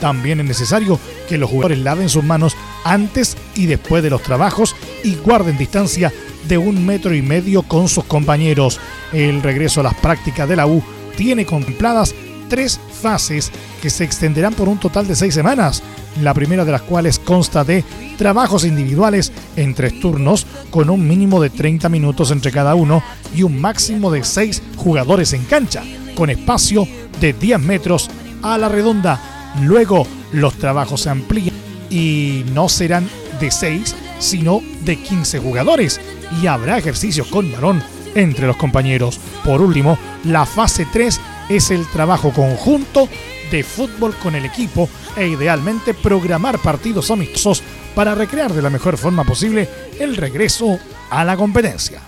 También 0.00 0.40
es 0.40 0.46
necesario 0.46 0.98
que 1.28 1.38
los 1.38 1.50
jugadores 1.50 1.78
laven 1.78 2.08
sus 2.08 2.24
manos 2.24 2.56
antes 2.84 3.36
y 3.54 3.66
después 3.66 4.02
de 4.02 4.10
los 4.10 4.22
trabajos 4.22 4.74
y 5.04 5.14
guarden 5.16 5.58
distancia 5.58 6.12
de 6.48 6.58
un 6.58 6.84
metro 6.84 7.14
y 7.14 7.22
medio 7.22 7.62
con 7.62 7.88
sus 7.88 8.04
compañeros. 8.04 8.80
El 9.12 9.42
regreso 9.42 9.80
a 9.80 9.84
las 9.84 9.94
prácticas 9.94 10.48
de 10.48 10.56
la 10.56 10.66
U 10.66 10.82
tiene 11.16 11.46
contempladas 11.46 12.14
tres 12.52 12.78
fases 13.00 13.50
que 13.80 13.88
se 13.88 14.04
extenderán 14.04 14.52
por 14.52 14.68
un 14.68 14.78
total 14.78 15.08
de 15.08 15.16
seis 15.16 15.32
semanas, 15.32 15.82
la 16.20 16.34
primera 16.34 16.66
de 16.66 16.72
las 16.72 16.82
cuales 16.82 17.18
consta 17.18 17.64
de 17.64 17.82
trabajos 18.18 18.66
individuales 18.66 19.32
en 19.56 19.72
tres 19.72 19.98
turnos 19.98 20.46
con 20.68 20.90
un 20.90 21.08
mínimo 21.08 21.40
de 21.40 21.48
30 21.48 21.88
minutos 21.88 22.30
entre 22.30 22.52
cada 22.52 22.74
uno 22.74 23.02
y 23.34 23.42
un 23.42 23.58
máximo 23.58 24.10
de 24.10 24.22
seis 24.22 24.62
jugadores 24.76 25.32
en 25.32 25.46
cancha, 25.46 25.82
con 26.14 26.28
espacio 26.28 26.86
de 27.22 27.32
10 27.32 27.58
metros 27.60 28.10
a 28.42 28.58
la 28.58 28.68
redonda. 28.68 29.18
Luego 29.62 30.06
los 30.32 30.52
trabajos 30.52 31.00
se 31.00 31.08
amplían 31.08 31.54
y 31.88 32.44
no 32.52 32.68
serán 32.68 33.08
de 33.40 33.50
6, 33.50 33.94
sino 34.18 34.60
de 34.84 34.96
15 34.96 35.38
jugadores 35.38 36.02
y 36.42 36.48
habrá 36.48 36.76
ejercicios 36.76 37.28
con 37.28 37.50
varón 37.50 37.82
entre 38.14 38.46
los 38.46 38.58
compañeros. 38.58 39.18
Por 39.42 39.62
último, 39.62 39.98
la 40.24 40.44
fase 40.44 40.86
3 40.92 41.18
es 41.56 41.70
el 41.70 41.86
trabajo 41.86 42.32
conjunto 42.32 43.08
de 43.50 43.62
fútbol 43.62 44.14
con 44.16 44.34
el 44.34 44.44
equipo 44.44 44.88
e 45.16 45.28
idealmente 45.28 45.92
programar 45.94 46.58
partidos 46.58 47.10
amistosos 47.10 47.62
para 47.94 48.14
recrear 48.14 48.52
de 48.52 48.62
la 48.62 48.70
mejor 48.70 48.96
forma 48.96 49.24
posible 49.24 49.68
el 49.98 50.16
regreso 50.16 50.78
a 51.10 51.24
la 51.24 51.36
competencia. 51.36 52.00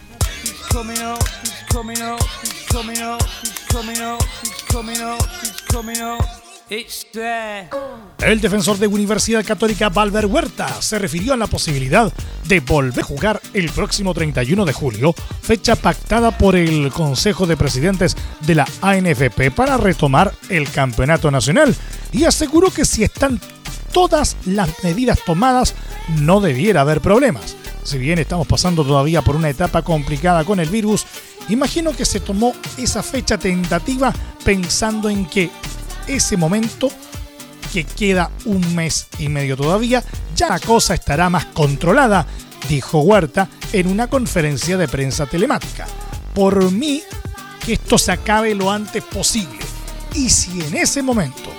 El 8.21 8.41
defensor 8.41 8.79
de 8.79 8.87
Universidad 8.87 9.45
Católica 9.45 9.91
Valver 9.91 10.27
Huerta 10.27 10.69
se 10.81 10.99
refirió 10.99 11.35
a 11.35 11.37
la 11.37 11.47
posibilidad 11.47 12.11
de 12.47 12.61
volver 12.61 13.05
a 13.05 13.07
jugar 13.07 13.41
el 13.53 13.69
próximo 13.71 14.15
31 14.15 14.65
de 14.65 14.73
julio, 14.73 15.15
fecha 15.43 15.77
pactada 15.77 16.39
por 16.39 16.57
el 16.57 16.91
Consejo 16.91 17.47
de 17.47 17.59
Presidentes 17.59 18.17
de 18.41 18.55
la 18.55 18.67
ANFP 18.81 19.51
para 19.55 19.77
retomar 19.77 20.33
el 20.49 20.71
campeonato 20.71 21.31
nacional 21.31 21.75
y 22.13 22.25
aseguró 22.25 22.71
que 22.71 22.87
si 22.87 23.05
están 23.05 23.41
todas 23.93 24.37
las 24.47 24.83
medidas 24.83 25.21
tomadas 25.25 25.75
no 26.21 26.41
debiera 26.41 26.81
haber 26.81 27.03
problemas. 27.03 27.57
Si 27.83 27.99
bien 27.99 28.19
estamos 28.19 28.47
pasando 28.47 28.85
todavía 28.85 29.21
por 29.21 29.37
una 29.37 29.51
etapa 29.51 29.83
complicada 29.83 30.45
con 30.45 30.59
el 30.59 30.71
virus, 30.71 31.05
imagino 31.51 31.93
que 31.93 32.07
se 32.07 32.21
tomó 32.21 32.55
esa 32.79 33.03
fecha 33.03 33.37
tentativa 33.37 34.15
pensando 34.43 35.11
en 35.11 35.27
que 35.27 35.51
ese 36.07 36.37
momento, 36.37 36.91
que 37.73 37.85
queda 37.85 38.31
un 38.45 38.75
mes 38.75 39.09
y 39.19 39.29
medio 39.29 39.57
todavía, 39.57 40.03
ya 40.37 40.49
la 40.49 40.61
cosa 40.61 40.95
estará 40.95 41.29
más 41.31 41.47
controlada, 41.47 42.27
dijo 42.69 43.01
Huerta 43.01 43.49
en 43.73 43.89
una 43.89 44.07
conferencia 44.07 44.77
de 44.77 44.89
prensa 44.89 45.27
telemática. 45.27 45.87
Por 46.35 46.71
mí, 46.71 47.03
que 47.65 47.75
esto 47.75 47.99
se 47.99 48.13
acabe 48.13 48.55
lo 48.55 48.71
antes 48.71 49.03
posible. 49.05 49.59
Y 50.15 50.31
si 50.31 50.61
en 50.61 50.77
ese 50.77 51.03
momento 51.03 51.51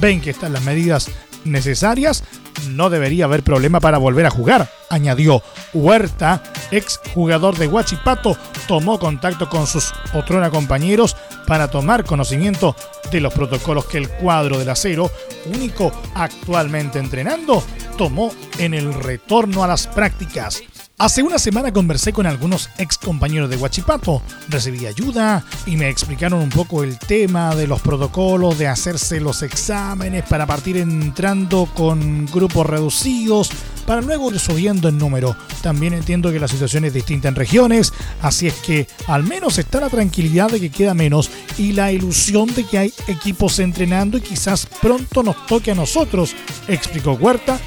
ven 0.00 0.20
que 0.20 0.30
están 0.30 0.52
las 0.52 0.62
medidas 0.62 1.08
necesarias, 1.44 2.24
no 2.68 2.90
debería 2.90 3.24
haber 3.24 3.42
problema 3.42 3.80
para 3.80 3.98
volver 3.98 4.26
a 4.26 4.30
jugar, 4.30 4.70
añadió. 4.90 5.42
Huerta, 5.72 6.42
ex 6.70 7.00
jugador 7.14 7.56
de 7.56 7.68
Huachipato, 7.68 8.36
tomó 8.66 8.98
contacto 8.98 9.48
con 9.48 9.66
sus 9.66 9.92
otrona 10.14 10.50
compañeros 10.50 11.16
para 11.50 11.68
tomar 11.68 12.04
conocimiento 12.04 12.76
de 13.10 13.20
los 13.20 13.34
protocolos 13.34 13.84
que 13.86 13.98
el 13.98 14.08
cuadro 14.08 14.56
del 14.56 14.68
acero, 14.68 15.10
único 15.46 15.90
actualmente 16.14 17.00
entrenando, 17.00 17.60
tomó 17.98 18.32
en 18.58 18.72
el 18.72 18.94
retorno 18.94 19.64
a 19.64 19.66
las 19.66 19.88
prácticas. 19.88 20.62
Hace 21.00 21.22
una 21.22 21.38
semana 21.38 21.72
conversé 21.72 22.12
con 22.12 22.26
algunos 22.26 22.68
ex 22.76 22.98
compañeros 22.98 23.48
de 23.48 23.56
Huachipato, 23.56 24.20
recibí 24.50 24.84
ayuda 24.84 25.42
y 25.64 25.78
me 25.78 25.88
explicaron 25.88 26.42
un 26.42 26.50
poco 26.50 26.84
el 26.84 26.98
tema 26.98 27.56
de 27.56 27.66
los 27.66 27.80
protocolos, 27.80 28.58
de 28.58 28.68
hacerse 28.68 29.18
los 29.18 29.42
exámenes 29.42 30.24
para 30.28 30.44
partir 30.44 30.76
entrando 30.76 31.70
con 31.74 32.26
grupos 32.26 32.66
reducidos, 32.66 33.48
para 33.86 34.02
luego 34.02 34.30
ir 34.30 34.38
subiendo 34.38 34.90
en 34.90 34.98
número. 34.98 35.34
También 35.62 35.94
entiendo 35.94 36.30
que 36.30 36.38
la 36.38 36.48
situación 36.48 36.84
es 36.84 36.92
distinta 36.92 37.28
en 37.28 37.34
regiones, 37.34 37.94
así 38.20 38.48
es 38.48 38.54
que 38.56 38.86
al 39.06 39.24
menos 39.24 39.56
está 39.56 39.80
la 39.80 39.88
tranquilidad 39.88 40.50
de 40.50 40.60
que 40.60 40.68
queda 40.68 40.92
menos 40.92 41.30
y 41.56 41.72
la 41.72 41.92
ilusión 41.92 42.54
de 42.54 42.64
que 42.64 42.76
hay 42.76 42.92
equipos 43.06 43.58
entrenando 43.58 44.18
y 44.18 44.20
quizás 44.20 44.66
pronto 44.82 45.22
nos 45.22 45.46
toque 45.46 45.70
a 45.70 45.74
nosotros, 45.74 46.36
explicó 46.68 47.12
Huerta 47.12 47.58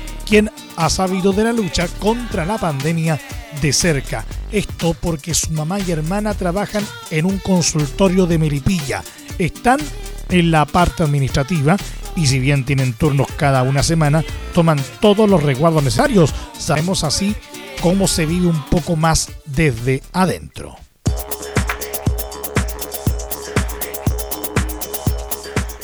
ha 0.76 0.90
sabido 0.90 1.34
de 1.34 1.44
la 1.44 1.54
lucha 1.54 1.88
contra 2.00 2.46
la 2.46 2.58
pandemia 2.58 3.20
de 3.62 3.74
cerca. 3.74 4.26
Esto 4.52 4.96
porque 5.00 5.34
su 5.34 5.52
mamá 5.52 5.80
y 5.80 5.92
hermana 5.92 6.34
trabajan 6.34 6.86
en 7.12 7.26
un 7.26 7.40
consultorio 7.40 8.26
de 8.26 8.38
Melipilla. 8.38 9.04
Están 9.38 9.80
en 10.30 10.52
la 10.52 10.66
parte 10.66 11.04
administrativa 11.04 11.78
y 12.16 12.28
si 12.28 12.40
bien 12.40 12.66
tienen 12.66 12.94
turnos 12.94 13.28
cada 13.38 13.64
una 13.64 13.84
semana, 13.84 14.24
toman 14.54 14.80
todos 15.00 15.30
los 15.30 15.44
resguardos 15.44 15.84
necesarios. 15.84 16.34
Sabemos 16.58 17.04
así 17.04 17.36
cómo 17.82 18.08
se 18.08 18.26
vive 18.26 18.48
un 18.48 18.64
poco 18.66 18.96
más 18.96 19.30
desde 19.46 20.02
adentro. 20.14 20.83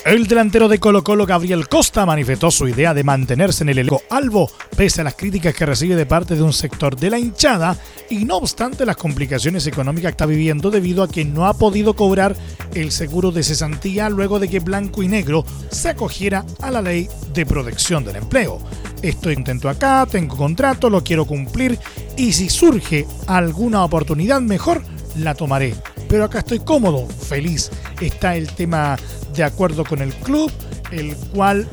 El 0.05 0.27
delantero 0.27 0.69
de 0.69 0.79
Colo 0.79 1.03
Colo, 1.03 1.25
Gabriel 1.25 1.67
Costa, 1.67 2.05
manifestó 2.05 2.49
su 2.51 2.67
idea 2.67 2.93
de 2.93 3.03
mantenerse 3.03 3.63
en 3.63 3.69
el 3.69 3.79
elenco 3.79 4.01
albo, 4.09 4.49
pese 4.75 5.01
a 5.01 5.03
las 5.03 5.15
críticas 5.15 5.53
que 5.53 5.65
recibe 5.65 5.95
de 5.95 6.05
parte 6.05 6.35
de 6.35 6.41
un 6.41 6.53
sector 6.53 6.95
de 6.95 7.09
la 7.09 7.19
hinchada, 7.19 7.77
y 8.09 8.23
no 8.23 8.37
obstante 8.37 8.85
las 8.85 8.95
complicaciones 8.95 9.67
económicas 9.67 10.11
que 10.11 10.13
está 10.13 10.25
viviendo 10.25 10.71
debido 10.71 11.03
a 11.03 11.09
que 11.09 11.25
no 11.25 11.45
ha 11.47 11.53
podido 11.53 11.95
cobrar 11.95 12.35
el 12.73 12.91
seguro 12.91 13.31
de 13.31 13.43
cesantía 13.43 14.09
luego 14.09 14.39
de 14.39 14.47
que 14.47 14.59
Blanco 14.59 15.03
y 15.03 15.09
Negro 15.09 15.45
se 15.69 15.89
acogiera 15.89 16.45
a 16.61 16.71
la 16.71 16.81
ley 16.81 17.09
de 17.33 17.45
protección 17.45 18.05
del 18.05 18.15
empleo. 18.15 18.59
estoy 19.01 19.35
contento 19.35 19.67
acá, 19.67 20.07
tengo 20.09 20.37
contrato, 20.37 20.89
lo 20.89 21.03
quiero 21.03 21.25
cumplir 21.25 21.77
y 22.15 22.31
si 22.31 22.49
surge 22.49 23.05
alguna 23.27 23.83
oportunidad 23.83 24.39
mejor, 24.39 24.81
la 25.17 25.35
tomaré. 25.35 25.75
Pero 26.07 26.23
acá 26.23 26.39
estoy 26.39 26.59
cómodo, 26.59 27.07
feliz. 27.07 27.69
Está 28.01 28.35
el 28.35 28.47
tema 28.53 28.97
de 29.39 29.45
acuerdo 29.45 29.85
con 29.85 30.01
el 30.01 30.13
club, 30.15 30.51
el 30.91 31.15
cual 31.15 31.65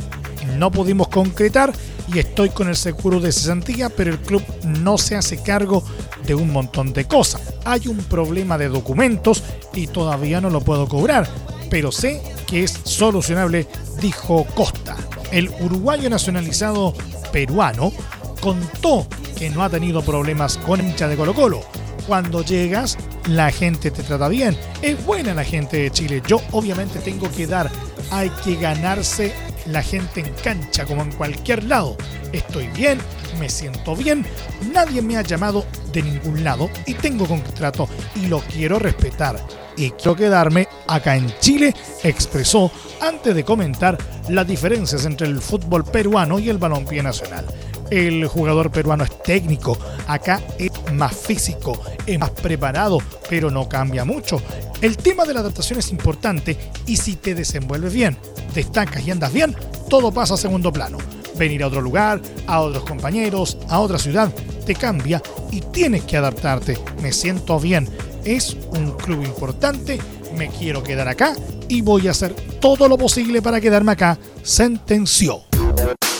no 0.56 0.70
pudimos 0.70 1.08
concretar 1.08 1.72
y 2.14 2.20
estoy 2.20 2.50
con 2.50 2.68
el 2.68 2.76
seguro 2.76 3.18
de 3.18 3.32
cesantía, 3.32 3.88
pero 3.88 4.12
el 4.12 4.20
club 4.20 4.42
no 4.62 4.96
se 4.98 5.16
hace 5.16 5.42
cargo 5.42 5.82
de 6.24 6.36
un 6.36 6.52
montón 6.52 6.92
de 6.92 7.06
cosas. 7.06 7.54
Hay 7.64 7.88
un 7.88 7.96
problema 7.96 8.56
de 8.56 8.68
documentos 8.68 9.42
y 9.74 9.88
todavía 9.88 10.40
no 10.40 10.48
lo 10.48 10.60
puedo 10.60 10.86
cobrar, 10.86 11.28
pero 11.68 11.90
sé 11.90 12.22
que 12.46 12.62
es 12.62 12.70
solucionable, 12.84 13.66
dijo 14.00 14.46
Costa. 14.54 14.94
El 15.32 15.50
uruguayo 15.60 16.08
nacionalizado 16.08 16.94
peruano 17.32 17.92
contó 18.40 19.08
que 19.36 19.50
no 19.50 19.64
ha 19.64 19.70
tenido 19.70 20.02
problemas 20.02 20.56
con 20.58 20.80
hincha 20.80 21.08
de 21.08 21.16
Colo 21.16 21.34
Colo. 21.34 21.62
Cuando 22.06 22.44
llegas, 22.44 22.96
la 23.28 23.50
gente 23.50 23.90
te 23.90 24.02
trata 24.02 24.28
bien. 24.28 24.56
Es 24.82 25.04
buena 25.04 25.34
la 25.34 25.44
gente 25.44 25.78
de 25.78 25.90
Chile. 25.90 26.22
Yo 26.26 26.40
obviamente 26.52 26.98
tengo 27.00 27.30
que 27.30 27.46
dar, 27.46 27.70
hay 28.10 28.30
que 28.44 28.56
ganarse 28.56 29.32
la 29.66 29.82
gente 29.82 30.20
en 30.20 30.32
cancha 30.42 30.84
como 30.84 31.02
en 31.02 31.12
cualquier 31.12 31.64
lado. 31.64 31.96
Estoy 32.32 32.68
bien, 32.68 32.98
me 33.38 33.48
siento 33.48 33.96
bien, 33.96 34.24
nadie 34.72 35.02
me 35.02 35.16
ha 35.16 35.22
llamado 35.22 35.66
de 35.92 36.02
ningún 36.02 36.44
lado 36.44 36.70
y 36.86 36.94
tengo 36.94 37.26
contrato 37.26 37.88
y 38.14 38.26
lo 38.26 38.40
quiero 38.40 38.78
respetar. 38.78 39.40
Y 39.76 39.90
quiero 39.90 40.16
quedarme 40.16 40.68
acá 40.86 41.16
en 41.16 41.32
Chile, 41.38 41.74
expresó 42.02 42.70
antes 43.00 43.34
de 43.34 43.44
comentar 43.44 43.98
las 44.28 44.46
diferencias 44.46 45.04
entre 45.04 45.26
el 45.26 45.40
fútbol 45.40 45.84
peruano 45.84 46.38
y 46.38 46.48
el 46.48 46.58
balompié 46.58 47.02
nacional. 47.02 47.44
El 47.90 48.26
jugador 48.26 48.70
peruano 48.70 49.04
es 49.04 49.22
técnico, 49.22 49.78
acá 50.08 50.40
es 50.58 50.70
más 50.92 51.14
físico, 51.14 51.80
es 52.04 52.18
más 52.18 52.30
preparado, 52.30 52.98
pero 53.30 53.50
no 53.50 53.68
cambia 53.68 54.04
mucho. 54.04 54.40
El 54.80 54.96
tema 54.96 55.24
de 55.24 55.34
la 55.34 55.40
adaptación 55.40 55.78
es 55.78 55.90
importante 55.90 56.56
y 56.86 56.96
si 56.96 57.16
te 57.16 57.34
desenvuelves 57.34 57.94
bien, 57.94 58.16
destacas 58.54 59.06
y 59.06 59.10
andas 59.10 59.32
bien, 59.32 59.54
todo 59.88 60.12
pasa 60.12 60.34
a 60.34 60.36
segundo 60.38 60.72
plano. 60.72 60.98
Venir 61.38 61.62
a 61.62 61.68
otro 61.68 61.80
lugar, 61.80 62.20
a 62.46 62.60
otros 62.60 62.84
compañeros, 62.84 63.58
a 63.68 63.78
otra 63.80 63.98
ciudad, 63.98 64.32
te 64.64 64.74
cambia 64.74 65.22
y 65.52 65.60
tienes 65.60 66.04
que 66.04 66.16
adaptarte. 66.16 66.78
Me 67.02 67.12
siento 67.12 67.60
bien, 67.60 67.88
es 68.24 68.56
un 68.70 68.92
club 68.92 69.24
importante, 69.24 70.00
me 70.36 70.48
quiero 70.48 70.82
quedar 70.82 71.08
acá 71.08 71.34
y 71.68 71.82
voy 71.82 72.08
a 72.08 72.10
hacer 72.10 72.34
todo 72.60 72.88
lo 72.88 72.98
posible 72.98 73.42
para 73.42 73.60
quedarme 73.60 73.92
acá, 73.92 74.18
sentenció. 74.42 75.45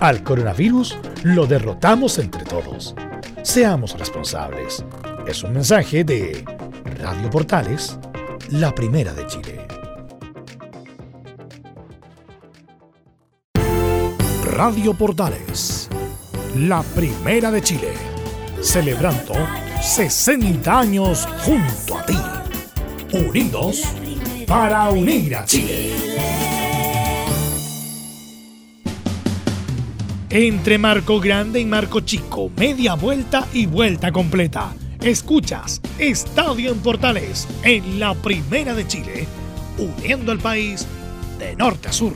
al 0.00 0.22
coronavirus 0.22 0.96
lo 1.22 1.46
derrotamos 1.46 2.18
entre 2.18 2.44
todos. 2.44 2.94
Seamos 3.42 3.98
responsables. 3.98 4.84
Es 5.26 5.44
un 5.44 5.52
mensaje 5.52 6.02
de 6.04 6.44
Radio 6.98 7.30
Portales, 7.30 7.98
la 8.50 8.74
primera 8.74 9.12
de 9.12 9.26
Chile. 9.26 9.66
Radio 14.52 14.94
Portales, 14.94 15.88
la 16.56 16.82
primera 16.82 17.50
de 17.50 17.62
Chile, 17.62 17.94
celebrando 18.60 19.34
60 19.80 20.78
años 20.78 21.26
junto 21.44 21.98
a 21.98 22.04
ti. 22.04 22.18
Unidos 23.12 23.82
para 24.46 24.90
unir 24.90 25.36
a 25.36 25.44
Chile. 25.44 25.99
Entre 30.32 30.78
Marco 30.78 31.18
Grande 31.18 31.58
y 31.58 31.64
Marco 31.64 32.02
Chico, 32.02 32.52
media 32.56 32.94
vuelta 32.94 33.48
y 33.52 33.66
vuelta 33.66 34.12
completa. 34.12 34.72
Escuchas 35.02 35.80
Estadio 35.98 36.70
en 36.70 36.78
Portales 36.78 37.48
en 37.64 37.98
la 37.98 38.14
Primera 38.14 38.72
de 38.72 38.86
Chile, 38.86 39.26
uniendo 39.76 40.30
al 40.30 40.38
país 40.38 40.86
de 41.36 41.56
norte 41.56 41.88
a 41.88 41.92
sur. 41.92 42.14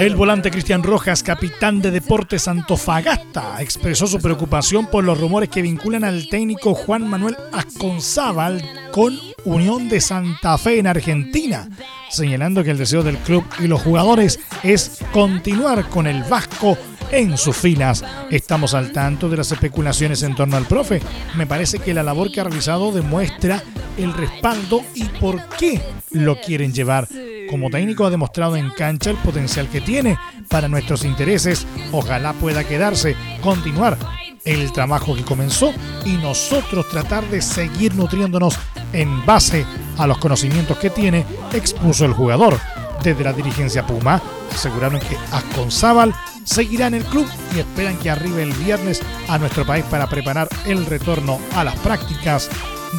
El 0.00 0.16
volante 0.16 0.50
Cristian 0.50 0.82
Rojas, 0.82 1.22
capitán 1.22 1.80
de 1.80 1.92
Deportes 1.92 2.48
Antofagasta, 2.48 3.62
expresó 3.62 4.08
su 4.08 4.18
preocupación 4.18 4.86
por 4.86 5.04
los 5.04 5.20
rumores 5.20 5.50
que 5.50 5.62
vinculan 5.62 6.02
al 6.02 6.28
técnico 6.28 6.74
Juan 6.74 7.08
Manuel 7.08 7.36
Asconzábal 7.52 8.60
con 8.90 9.16
Unión 9.46 9.88
de 9.88 10.00
Santa 10.00 10.58
Fe 10.58 10.80
en 10.80 10.88
Argentina, 10.88 11.68
señalando 12.10 12.64
que 12.64 12.72
el 12.72 12.78
deseo 12.78 13.04
del 13.04 13.16
club 13.18 13.44
y 13.60 13.68
los 13.68 13.80
jugadores 13.80 14.40
es 14.64 14.98
continuar 15.12 15.88
con 15.88 16.08
el 16.08 16.24
Vasco 16.24 16.76
en 17.12 17.38
sus 17.38 17.56
filas. 17.56 18.04
Estamos 18.28 18.74
al 18.74 18.90
tanto 18.90 19.28
de 19.28 19.36
las 19.36 19.52
especulaciones 19.52 20.24
en 20.24 20.34
torno 20.34 20.56
al 20.56 20.66
profe. 20.66 21.00
Me 21.36 21.46
parece 21.46 21.78
que 21.78 21.94
la 21.94 22.02
labor 22.02 22.32
que 22.32 22.40
ha 22.40 22.44
realizado 22.44 22.90
demuestra 22.90 23.62
el 23.96 24.12
respaldo 24.12 24.82
y 24.94 25.04
por 25.04 25.40
qué 25.50 25.80
lo 26.10 26.40
quieren 26.40 26.72
llevar. 26.72 27.06
Como 27.48 27.70
técnico 27.70 28.04
ha 28.04 28.10
demostrado 28.10 28.56
en 28.56 28.70
cancha 28.70 29.10
el 29.10 29.16
potencial 29.18 29.68
que 29.68 29.80
tiene, 29.80 30.18
para 30.48 30.66
nuestros 30.66 31.04
intereses. 31.04 31.66
Ojalá 31.92 32.32
pueda 32.32 32.64
quedarse, 32.64 33.14
continuar 33.40 33.96
el 34.44 34.72
trabajo 34.72 35.14
que 35.14 35.22
comenzó 35.22 35.72
y 36.04 36.12
nosotros 36.14 36.88
tratar 36.88 37.28
de 37.28 37.42
seguir 37.42 37.94
nutriéndonos 37.94 38.58
en 38.96 39.24
base 39.24 39.64
a 39.98 40.06
los 40.06 40.18
conocimientos 40.18 40.78
que 40.78 40.90
tiene, 40.90 41.24
expuso 41.52 42.04
el 42.04 42.12
jugador. 42.12 42.58
Desde 43.02 43.22
la 43.22 43.32
dirigencia 43.32 43.86
Puma 43.86 44.20
aseguraron 44.52 45.00
que 45.00 45.16
Asconzábal 45.30 46.14
seguirá 46.44 46.86
en 46.86 46.94
el 46.94 47.04
club 47.04 47.26
y 47.54 47.58
esperan 47.58 47.98
que 47.98 48.10
arribe 48.10 48.42
el 48.42 48.52
viernes 48.54 49.02
a 49.28 49.38
nuestro 49.38 49.66
país 49.66 49.84
para 49.90 50.08
preparar 50.08 50.48
el 50.66 50.86
retorno 50.86 51.38
a 51.54 51.62
las 51.62 51.76
prácticas. 51.76 52.48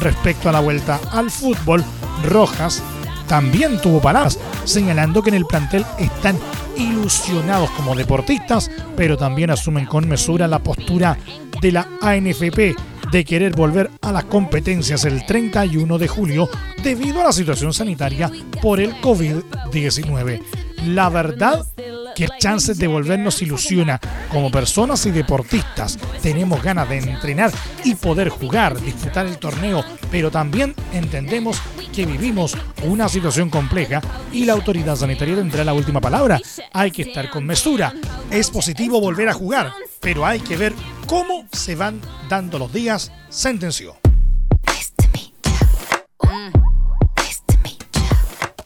Respecto 0.00 0.48
a 0.48 0.52
la 0.52 0.60
vuelta 0.60 1.00
al 1.10 1.30
fútbol, 1.30 1.84
Rojas 2.24 2.82
también 3.26 3.80
tuvo 3.80 4.00
palabras, 4.00 4.38
señalando 4.64 5.22
que 5.22 5.30
en 5.30 5.36
el 5.36 5.46
plantel 5.46 5.84
están 5.98 6.38
ilusionados 6.76 7.70
como 7.70 7.94
deportistas, 7.94 8.70
pero 8.96 9.16
también 9.16 9.50
asumen 9.50 9.86
con 9.86 10.08
mesura 10.08 10.46
la 10.46 10.60
postura 10.60 11.18
de 11.60 11.72
la 11.72 11.88
ANFP 12.00 12.76
de 13.10 13.24
querer 13.24 13.54
volver 13.54 13.90
a 14.02 14.12
las 14.12 14.24
competencias 14.24 15.04
el 15.04 15.24
31 15.24 15.98
de 15.98 16.08
julio 16.08 16.48
debido 16.82 17.20
a 17.20 17.24
la 17.24 17.32
situación 17.32 17.72
sanitaria 17.72 18.30
por 18.62 18.80
el 18.80 18.94
COVID-19. 19.00 20.42
La 20.86 21.08
verdad 21.08 21.66
que 22.14 22.28
chances 22.38 22.78
de 22.78 22.88
volvernos 22.88 23.42
ilusiona 23.42 24.00
como 24.28 24.50
personas 24.50 25.06
y 25.06 25.12
deportistas. 25.12 25.98
Tenemos 26.20 26.60
ganas 26.62 26.88
de 26.88 26.98
entrenar 26.98 27.52
y 27.84 27.94
poder 27.94 28.28
jugar, 28.28 28.80
disfrutar 28.80 29.26
el 29.26 29.38
torneo, 29.38 29.84
pero 30.10 30.28
también 30.28 30.74
entendemos 30.92 31.60
que 31.94 32.06
vivimos 32.06 32.56
una 32.82 33.08
situación 33.08 33.50
compleja 33.50 34.02
y 34.32 34.44
la 34.44 34.54
autoridad 34.54 34.96
sanitaria 34.96 35.36
tendrá 35.36 35.62
la 35.62 35.74
última 35.74 36.00
palabra. 36.00 36.40
Hay 36.72 36.90
que 36.90 37.02
estar 37.02 37.30
con 37.30 37.46
mesura. 37.46 37.94
Es 38.32 38.50
positivo 38.50 39.00
volver 39.00 39.28
a 39.28 39.34
jugar, 39.34 39.72
pero 40.00 40.26
hay 40.26 40.40
que 40.40 40.56
ver 40.56 40.74
cómo 41.08 41.48
se 41.50 41.74
van 41.74 42.00
dando 42.28 42.58
los 42.58 42.72
días, 42.72 43.10
sentenció. 43.30 43.96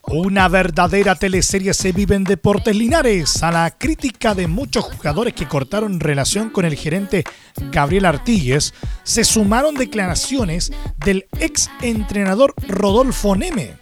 Una 0.02 0.48
verdadera 0.48 1.14
teleserie 1.14 1.72
se 1.72 1.92
vive 1.92 2.16
en 2.16 2.24
Deportes 2.24 2.76
Linares. 2.76 3.42
A 3.42 3.50
la 3.50 3.70
crítica 3.70 4.34
de 4.34 4.46
muchos 4.46 4.84
jugadores 4.84 5.32
que 5.32 5.48
cortaron 5.48 6.00
relación 6.00 6.50
con 6.50 6.66
el 6.66 6.74
gerente 6.74 7.24
Gabriel 7.70 8.04
Artigues, 8.04 8.74
se 9.04 9.24
sumaron 9.24 9.74
declaraciones 9.74 10.70
del 10.98 11.26
ex 11.38 11.70
entrenador 11.80 12.54
Rodolfo 12.68 13.36
Neme, 13.36 13.78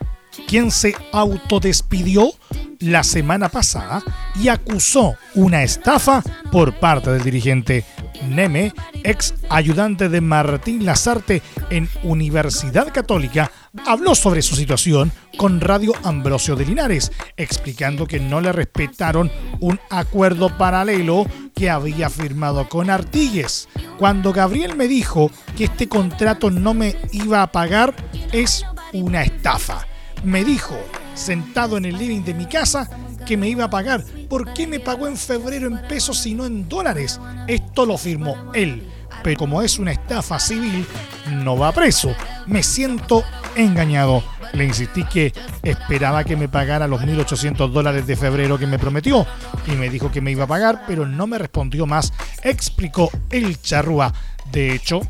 quien 0.47 0.71
se 0.71 0.95
autodespidió 1.13 2.33
la 2.81 3.05
semana 3.05 3.49
pasada 3.49 4.03
y 4.35 4.49
acusó 4.49 5.17
una 5.35 5.63
estafa 5.63 6.23
por 6.51 6.75
parte 6.79 7.11
del 7.11 7.23
dirigente 7.23 7.85
Neme, 8.27 8.73
ex 9.03 9.35
ayudante 9.49 10.09
de 10.09 10.21
Martín 10.21 10.85
Lazarte 10.85 11.43
en 11.71 11.89
Universidad 12.03 12.93
Católica, 12.93 13.51
habló 13.87 14.15
sobre 14.15 14.43
su 14.43 14.57
situación 14.57 15.13
con 15.37 15.61
Radio 15.61 15.93
Ambrosio 16.05 16.57
de 16.57 16.67
Linares, 16.67 17.13
explicando 17.37 18.07
que 18.07 18.21
no 18.21 18.41
le 18.41 18.53
respetaron 18.53 19.31
un 19.61 19.81
acuerdo 19.89 20.57
paralelo 20.57 21.27
que 21.55 21.71
había 21.71 22.11
firmado 22.11 22.69
con 22.69 22.91
Artigues. 22.91 23.69
Cuando 23.99 24.33
Gabriel 24.33 24.77
me 24.77 24.89
dijo 24.89 25.31
que 25.57 25.65
este 25.65 25.89
contrato 25.89 26.51
no 26.51 26.75
me 26.75 26.97
iba 27.13 27.43
a 27.43 27.53
pagar, 27.53 27.95
es 28.33 28.65
una 28.93 29.23
estafa. 29.23 29.87
Me 30.25 30.45
dijo, 30.45 30.77
sentado 31.15 31.77
en 31.77 31.85
el 31.87 31.99
living 31.99 32.23
de 32.23 32.35
mi 32.35 32.47
casa, 32.47 32.89
que 33.27 33.37
me 33.37 33.49
iba 33.49 33.65
a 33.65 33.71
pagar. 33.71 34.03
¿Por 34.29 34.53
qué 34.53 34.67
me 34.67 34.81
pagó 34.81 35.07
en 35.07 35.17
febrero 35.17 35.67
en 35.67 35.81
pesos 35.89 36.27
y 36.27 36.35
no 36.35 36.47
en 36.47 36.69
dólares? 36.69 37.21
Esto 37.47 37.87
lo 37.87 37.97
firmó 37.97 38.53
él. 38.55 38.87
Pero 39.23 39.39
como 39.39 39.63
es 39.63 39.79
una 39.79 39.93
estafa 39.93 40.39
civil, 40.39 40.87
no 41.31 41.57
va 41.57 41.73
preso. 41.73 42.15
Me 42.47 42.63
siento 42.63 43.25
engañado. 43.55 44.23
Le 44.53 44.65
insistí 44.65 45.05
que 45.05 45.33
esperaba 45.63 46.25
que 46.25 46.37
me 46.37 46.49
pagara 46.49 46.89
los 46.89 47.01
1.800 47.03 47.71
dólares 47.71 48.07
de 48.07 48.17
febrero 48.17 48.59
que 48.59 48.67
me 48.67 48.79
prometió 48.79 49.27
y 49.67 49.73
me 49.73 49.89
dijo 49.89 50.11
que 50.11 50.21
me 50.21 50.33
iba 50.33 50.45
a 50.45 50.49
pagar, 50.49 50.83
pero 50.89 51.07
no 51.07 51.27
me 51.29 51.39
respondió 51.39 51.87
más, 51.87 52.13
explicó 52.43 53.11
el 53.31 53.61
charrúa. 53.63 54.13
De 54.51 54.75
hecho, 54.75 55.03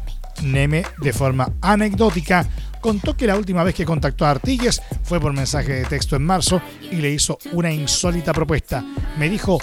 Neme, 0.42 0.85
de 0.99 1.12
forma 1.12 1.53
anecdótica, 1.62 2.46
contó 2.81 3.16
que 3.16 3.27
la 3.27 3.37
última 3.37 3.64
vez 3.64 3.75
que 3.75 3.85
contactó 3.85 4.27
a 4.27 4.31
Artigues 4.31 4.83
fue 5.03 5.21
por 5.21 5.33
mensaje 5.33 5.73
de 5.73 5.85
texto 5.85 6.16
en 6.16 6.25
marzo 6.25 6.61
y 6.90 6.97
le 6.97 7.11
hizo 7.11 7.38
una 7.53 7.71
insólita 7.71 8.33
propuesta. 8.33 8.85
Me 9.19 9.29
dijo, 9.29 9.59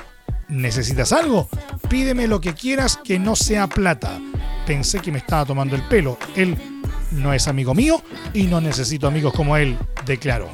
¿necesitas 0.48 1.12
algo? 1.12 1.50
Pídeme 1.90 2.28
lo 2.28 2.40
que 2.40 2.54
quieras 2.54 2.98
que 3.04 3.20
no 3.20 3.36
sea 3.36 3.68
plata. 3.68 4.20
Pensé 4.66 5.00
que 5.00 5.12
me 5.12 5.20
estaba 5.20 5.46
tomando 5.46 5.76
el 5.76 5.84
pelo. 5.84 6.18
Él 6.36 6.58
no 7.12 7.34
es 7.34 7.48
amigo 7.48 7.74
mío 7.74 8.02
y 8.34 8.44
no 8.44 8.62
necesito 8.62 9.08
amigos 9.08 9.34
como 9.34 9.58
él, 9.58 9.78
declaró. 10.06 10.50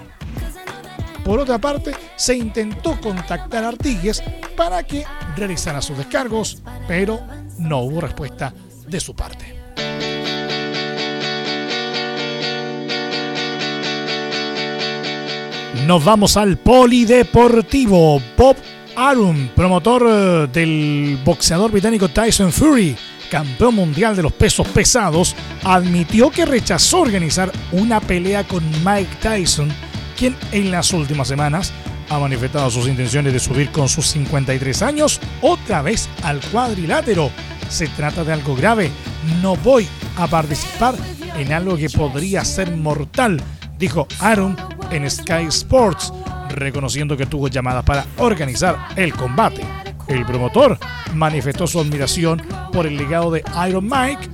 Por 1.24 1.40
otra 1.40 1.58
parte, 1.58 1.94
se 2.18 2.36
intentó 2.36 3.00
contactar 3.00 3.64
a 3.64 3.70
Artigues 3.70 4.22
para 4.58 4.84
que 4.84 5.06
realizara 5.38 5.82
sus 5.82 5.98
descargos, 5.98 6.62
pero 6.88 7.22
no 7.58 7.80
hubo 7.80 8.02
respuesta 8.02 8.54
de 8.88 9.00
su 9.00 9.16
parte. 9.16 9.63
Nos 15.88 16.06
vamos 16.06 16.38
al 16.38 16.58
polideportivo. 16.58 18.22
Bob 18.38 18.56
Arum, 18.96 19.50
promotor 19.50 20.06
eh, 20.08 20.48
del 20.52 21.20
boxeador 21.26 21.72
británico 21.72 22.08
Tyson 22.08 22.54
Fury, 22.54 22.96
campeón 23.30 23.76
mundial 23.76 24.16
de 24.16 24.24
los 24.24 24.32
pesos 24.32 24.66
pesados, 24.70 25.36
admitió 25.66 26.32
que 26.32 26.46
rechazó 26.46 27.02
organizar 27.02 27.52
una 27.74 28.00
pelea 28.00 28.46
con 28.46 28.64
Mike 28.86 29.18
Tyson, 29.22 29.70
quien 30.18 30.38
en 30.54 30.72
las 30.72 30.94
últimas 30.94 31.28
semanas 31.28 31.74
ha 32.10 32.18
manifestado 32.18 32.72
sus 32.72 32.88
intenciones 32.88 33.34
de 33.34 33.40
subir 33.40 33.70
con 33.70 33.90
sus 33.90 34.08
53 34.08 34.82
años 34.84 35.20
otra 35.42 35.82
vez 35.82 36.08
al 36.24 36.40
cuadrilátero. 36.40 37.30
Se 37.68 37.88
trata 37.88 38.24
de 38.24 38.32
algo 38.32 38.56
grave. 38.56 38.90
No 39.42 39.58
voy 39.58 39.86
a 40.16 40.28
participar 40.28 40.96
en 41.38 41.52
algo 41.52 41.76
que 41.76 41.90
podría 41.90 42.46
ser 42.46 42.72
mortal, 42.78 43.42
dijo 43.78 44.08
Aaron 44.20 44.56
en 44.94 45.10
Sky 45.10 45.48
Sports, 45.50 46.14
reconociendo 46.50 47.18
que 47.18 47.26
tuvo 47.26 47.48
llamadas 47.48 47.84
para 47.84 48.06
organizar 48.18 48.78
el 48.96 49.14
combate. 49.14 49.62
El 50.08 50.26
promotor 50.26 50.78
manifestó 51.14 51.66
su 51.68 51.80
admiración 51.80 52.42
por 52.72 52.86
el 52.86 52.98
legado 52.98 53.32
de 53.32 53.44
Iron 53.68 53.90
Mike, 53.90 54.30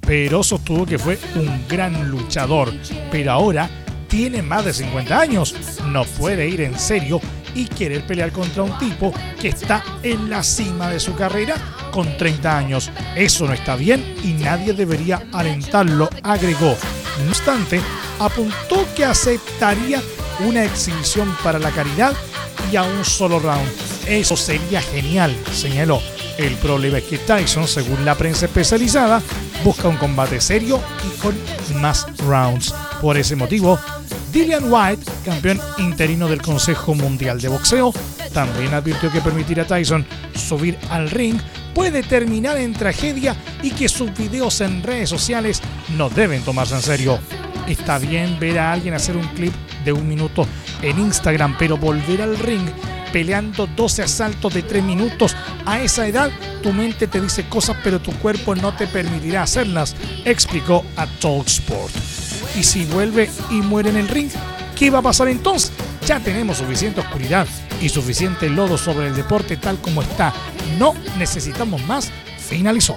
pero 0.00 0.42
sostuvo 0.42 0.86
que 0.86 0.98
fue 0.98 1.18
un 1.34 1.64
gran 1.68 2.10
luchador. 2.10 2.72
Pero 3.10 3.32
ahora 3.32 3.68
tiene 4.08 4.42
más 4.42 4.64
de 4.64 4.72
50 4.72 5.18
años, 5.18 5.54
no 5.86 6.04
puede 6.04 6.48
ir 6.48 6.60
en 6.60 6.78
serio 6.78 7.20
y 7.54 7.64
querer 7.64 8.06
pelear 8.06 8.30
contra 8.32 8.62
un 8.62 8.78
tipo 8.78 9.12
que 9.40 9.48
está 9.48 9.82
en 10.02 10.30
la 10.30 10.42
cima 10.42 10.90
de 10.90 11.00
su 11.00 11.14
carrera 11.14 11.56
con 11.90 12.16
30 12.16 12.56
años. 12.56 12.90
Eso 13.16 13.46
no 13.46 13.54
está 13.54 13.74
bien 13.74 14.16
y 14.22 14.34
nadie 14.34 14.74
debería 14.74 15.22
alentarlo, 15.32 16.08
agregó. 16.22 16.76
No 17.24 17.30
obstante, 17.30 17.80
apuntó 18.18 18.86
que 18.94 19.04
aceptaría 19.04 20.02
una 20.46 20.64
exhibición 20.64 21.34
para 21.42 21.58
la 21.58 21.70
caridad 21.70 22.12
y 22.70 22.76
a 22.76 22.82
un 22.82 23.04
solo 23.04 23.38
round. 23.38 23.68
Eso 24.06 24.36
sería 24.36 24.80
genial, 24.80 25.36
señaló. 25.52 26.00
El 26.38 26.54
problema 26.56 26.98
es 26.98 27.04
que 27.04 27.18
Tyson, 27.18 27.66
según 27.66 28.04
la 28.04 28.14
prensa 28.14 28.46
especializada, 28.46 29.22
busca 29.64 29.88
un 29.88 29.96
combate 29.96 30.40
serio 30.40 30.80
y 31.04 31.20
con 31.20 31.34
más 31.80 32.06
rounds. 32.18 32.74
Por 33.00 33.16
ese 33.16 33.36
motivo, 33.36 33.78
Dillian 34.32 34.70
White, 34.70 35.10
campeón 35.24 35.60
interino 35.78 36.28
del 36.28 36.42
Consejo 36.42 36.94
Mundial 36.94 37.40
de 37.40 37.48
Boxeo, 37.48 37.92
también 38.34 38.74
advirtió 38.74 39.10
que 39.10 39.22
permitir 39.22 39.60
a 39.60 39.66
Tyson 39.66 40.06
subir 40.34 40.78
al 40.90 41.08
ring 41.10 41.40
puede 41.76 42.02
terminar 42.02 42.56
en 42.56 42.72
tragedia 42.72 43.36
y 43.62 43.70
que 43.70 43.90
sus 43.90 44.16
videos 44.16 44.62
en 44.62 44.82
redes 44.82 45.10
sociales 45.10 45.60
no 45.94 46.08
deben 46.08 46.40
tomarse 46.40 46.74
en 46.74 46.80
serio. 46.80 47.18
Está 47.68 47.98
bien 47.98 48.40
ver 48.40 48.58
a 48.58 48.72
alguien 48.72 48.94
hacer 48.94 49.14
un 49.14 49.28
clip 49.34 49.52
de 49.84 49.92
un 49.92 50.08
minuto 50.08 50.46
en 50.80 50.98
Instagram, 50.98 51.54
pero 51.58 51.76
volver 51.76 52.22
al 52.22 52.38
ring 52.38 52.66
peleando 53.12 53.66
12 53.66 54.04
asaltos 54.04 54.54
de 54.54 54.62
3 54.62 54.82
minutos 54.84 55.36
a 55.66 55.78
esa 55.82 56.06
edad, 56.06 56.30
tu 56.62 56.72
mente 56.72 57.08
te 57.08 57.20
dice 57.20 57.46
cosas, 57.46 57.76
pero 57.84 58.00
tu 58.00 58.10
cuerpo 58.12 58.54
no 58.54 58.74
te 58.74 58.86
permitirá 58.86 59.42
hacerlas, 59.42 59.94
explicó 60.24 60.82
a 60.96 61.06
Talksport. 61.06 61.94
Y 62.58 62.62
si 62.62 62.86
vuelve 62.86 63.30
y 63.50 63.56
muere 63.56 63.90
en 63.90 63.96
el 63.96 64.08
ring, 64.08 64.30
¿qué 64.74 64.88
va 64.88 65.00
a 65.00 65.02
pasar 65.02 65.28
entonces? 65.28 65.72
Ya 66.06 66.20
tenemos 66.20 66.56
suficiente 66.56 67.00
oscuridad 67.00 67.46
y 67.80 67.88
suficiente 67.88 68.48
lodo 68.48 68.78
sobre 68.78 69.08
el 69.08 69.16
deporte 69.16 69.56
tal 69.56 69.78
como 69.80 70.02
está. 70.02 70.32
No 70.78 70.94
necesitamos 71.18 71.84
más. 71.86 72.10
Finalizó. 72.38 72.96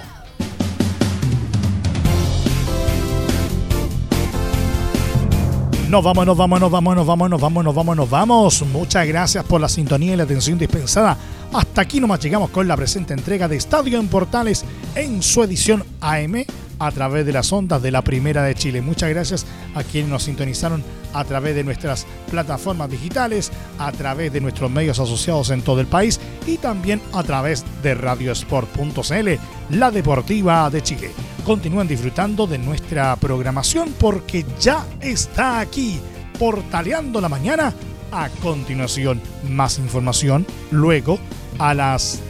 Nos 5.90 6.04
vamos, 6.04 6.24
nos 6.24 6.36
vamos, 6.36 6.60
nos 6.60 6.70
vamos, 6.70 6.94
nos 6.94 7.06
vamos, 7.06 7.30
nos 7.30 7.40
vamos, 7.40 7.64
nos 7.64 7.74
vamos, 7.74 7.96
nos 7.96 8.10
vamos. 8.10 8.62
Muchas 8.72 9.08
gracias 9.08 9.44
por 9.44 9.60
la 9.60 9.68
sintonía 9.68 10.12
y 10.12 10.16
la 10.16 10.22
atención 10.22 10.56
dispensada. 10.56 11.16
Hasta 11.52 11.80
aquí 11.80 11.98
nomás 11.98 12.20
llegamos 12.20 12.50
con 12.50 12.68
la 12.68 12.76
presente 12.76 13.12
entrega 13.12 13.48
de 13.48 13.56
Estadio 13.56 13.98
en 13.98 14.06
Portales 14.06 14.64
en 14.94 15.20
su 15.20 15.42
edición 15.42 15.84
AM 16.00 16.44
a 16.80 16.90
través 16.90 17.24
de 17.26 17.32
las 17.32 17.52
ondas 17.52 17.80
de 17.82 17.92
la 17.92 18.02
Primera 18.02 18.42
de 18.42 18.54
Chile. 18.56 18.80
Muchas 18.80 19.10
gracias 19.10 19.46
a 19.74 19.84
quienes 19.84 20.10
nos 20.10 20.24
sintonizaron 20.24 20.82
a 21.12 21.24
través 21.24 21.54
de 21.54 21.62
nuestras 21.62 22.06
plataformas 22.30 22.90
digitales, 22.90 23.52
a 23.78 23.92
través 23.92 24.32
de 24.32 24.40
nuestros 24.40 24.70
medios 24.70 24.98
asociados 24.98 25.50
en 25.50 25.62
todo 25.62 25.80
el 25.80 25.86
país 25.86 26.18
y 26.46 26.56
también 26.56 27.00
a 27.12 27.22
través 27.22 27.64
de 27.82 27.94
radiosport.cl, 27.94 29.28
la 29.70 29.90
deportiva 29.90 30.70
de 30.70 30.82
Chile. 30.82 31.10
Continúen 31.44 31.86
disfrutando 31.86 32.46
de 32.46 32.58
nuestra 32.58 33.14
programación 33.16 33.94
porque 33.98 34.44
ya 34.58 34.86
está 35.00 35.60
aquí, 35.60 36.00
portaleando 36.38 37.20
la 37.20 37.28
mañana. 37.28 37.74
A 38.12 38.28
continuación, 38.42 39.20
más 39.48 39.78
información. 39.78 40.46
Luego, 40.70 41.18
a 41.58 41.74
las 41.74 42.20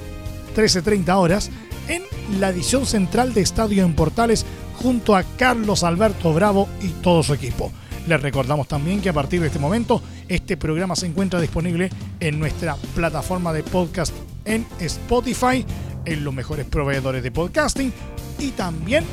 13.30 0.57 1.15
horas, 1.15 1.51
en 1.91 2.03
la 2.39 2.49
edición 2.51 2.87
central 2.87 3.35
de 3.35 3.41
Estadio 3.43 3.85
en 3.85 3.95
Portales 3.95 4.47
junto 4.77 5.17
a 5.17 5.25
Carlos 5.25 5.83
Alberto 5.83 6.33
Bravo 6.33 6.69
y 6.81 6.91
todo 7.03 7.25
su 7.25 7.35
equipo. 7.35 7.73
Les 8.07 8.23
recordamos 8.23 8.69
también 8.69 9.03
que 9.03 9.11
a 9.11 9.13
partir 9.13 9.41
de 9.41 9.49
este 9.49 9.59
momento 9.59 10.01
este 10.29 10.57
programa 10.57 10.95
se 10.97 11.05
encuentra 11.07 11.39
disponible 11.41 11.91
en 12.21 12.39
nuestra 12.39 12.77
plataforma 12.95 13.53
de 13.53 13.65
podcast 13.65 14.15
en 14.45 14.65
Spotify, 14.79 15.67
en 16.05 16.23
los 16.25 16.33
mejores 16.33 16.65
proveedores 16.65 17.25
de 17.25 17.33
podcasting 17.33 17.93
y 18.39 18.53
también 18.53 19.05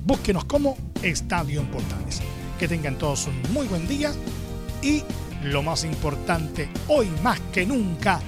Búsquenos 0.06 0.45
como 0.45 0.77
Estadio 1.01 1.60
en 1.60 1.65
Portales. 1.67 2.21
Que 2.58 2.67
tengan 2.67 2.97
todos 2.97 3.27
un 3.27 3.39
muy 3.53 3.67
buen 3.67 3.88
día 3.88 4.12
y 4.88 5.04
lo 5.43 5.62
más 5.62 5.84
importante, 5.84 6.69
hoy 6.88 7.10
más 7.21 7.39
que 7.52 7.65
nunca, 7.65 8.21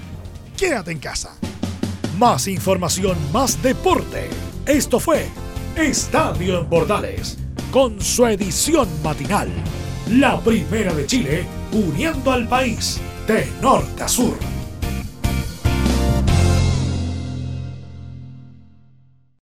quédate 0.58 0.92
en 0.92 1.00
casa. 1.00 1.36
Más 2.18 2.48
información, 2.48 3.18
más 3.32 3.62
deporte. 3.64 4.30
Esto 4.66 5.00
fue 5.00 5.28
Estadio 5.78 6.60
en 6.60 6.70
Bordales, 6.70 7.38
con 7.72 8.02
su 8.02 8.26
edición 8.26 8.90
matinal. 9.02 9.50
La 10.12 10.40
primera 10.42 10.94
de 10.94 11.06
Chile, 11.06 11.46
uniendo 11.72 12.32
al 12.32 12.48
país 12.48 13.00
de 13.26 13.48
norte 13.62 14.04
a 14.04 14.08
sur. 14.10 14.59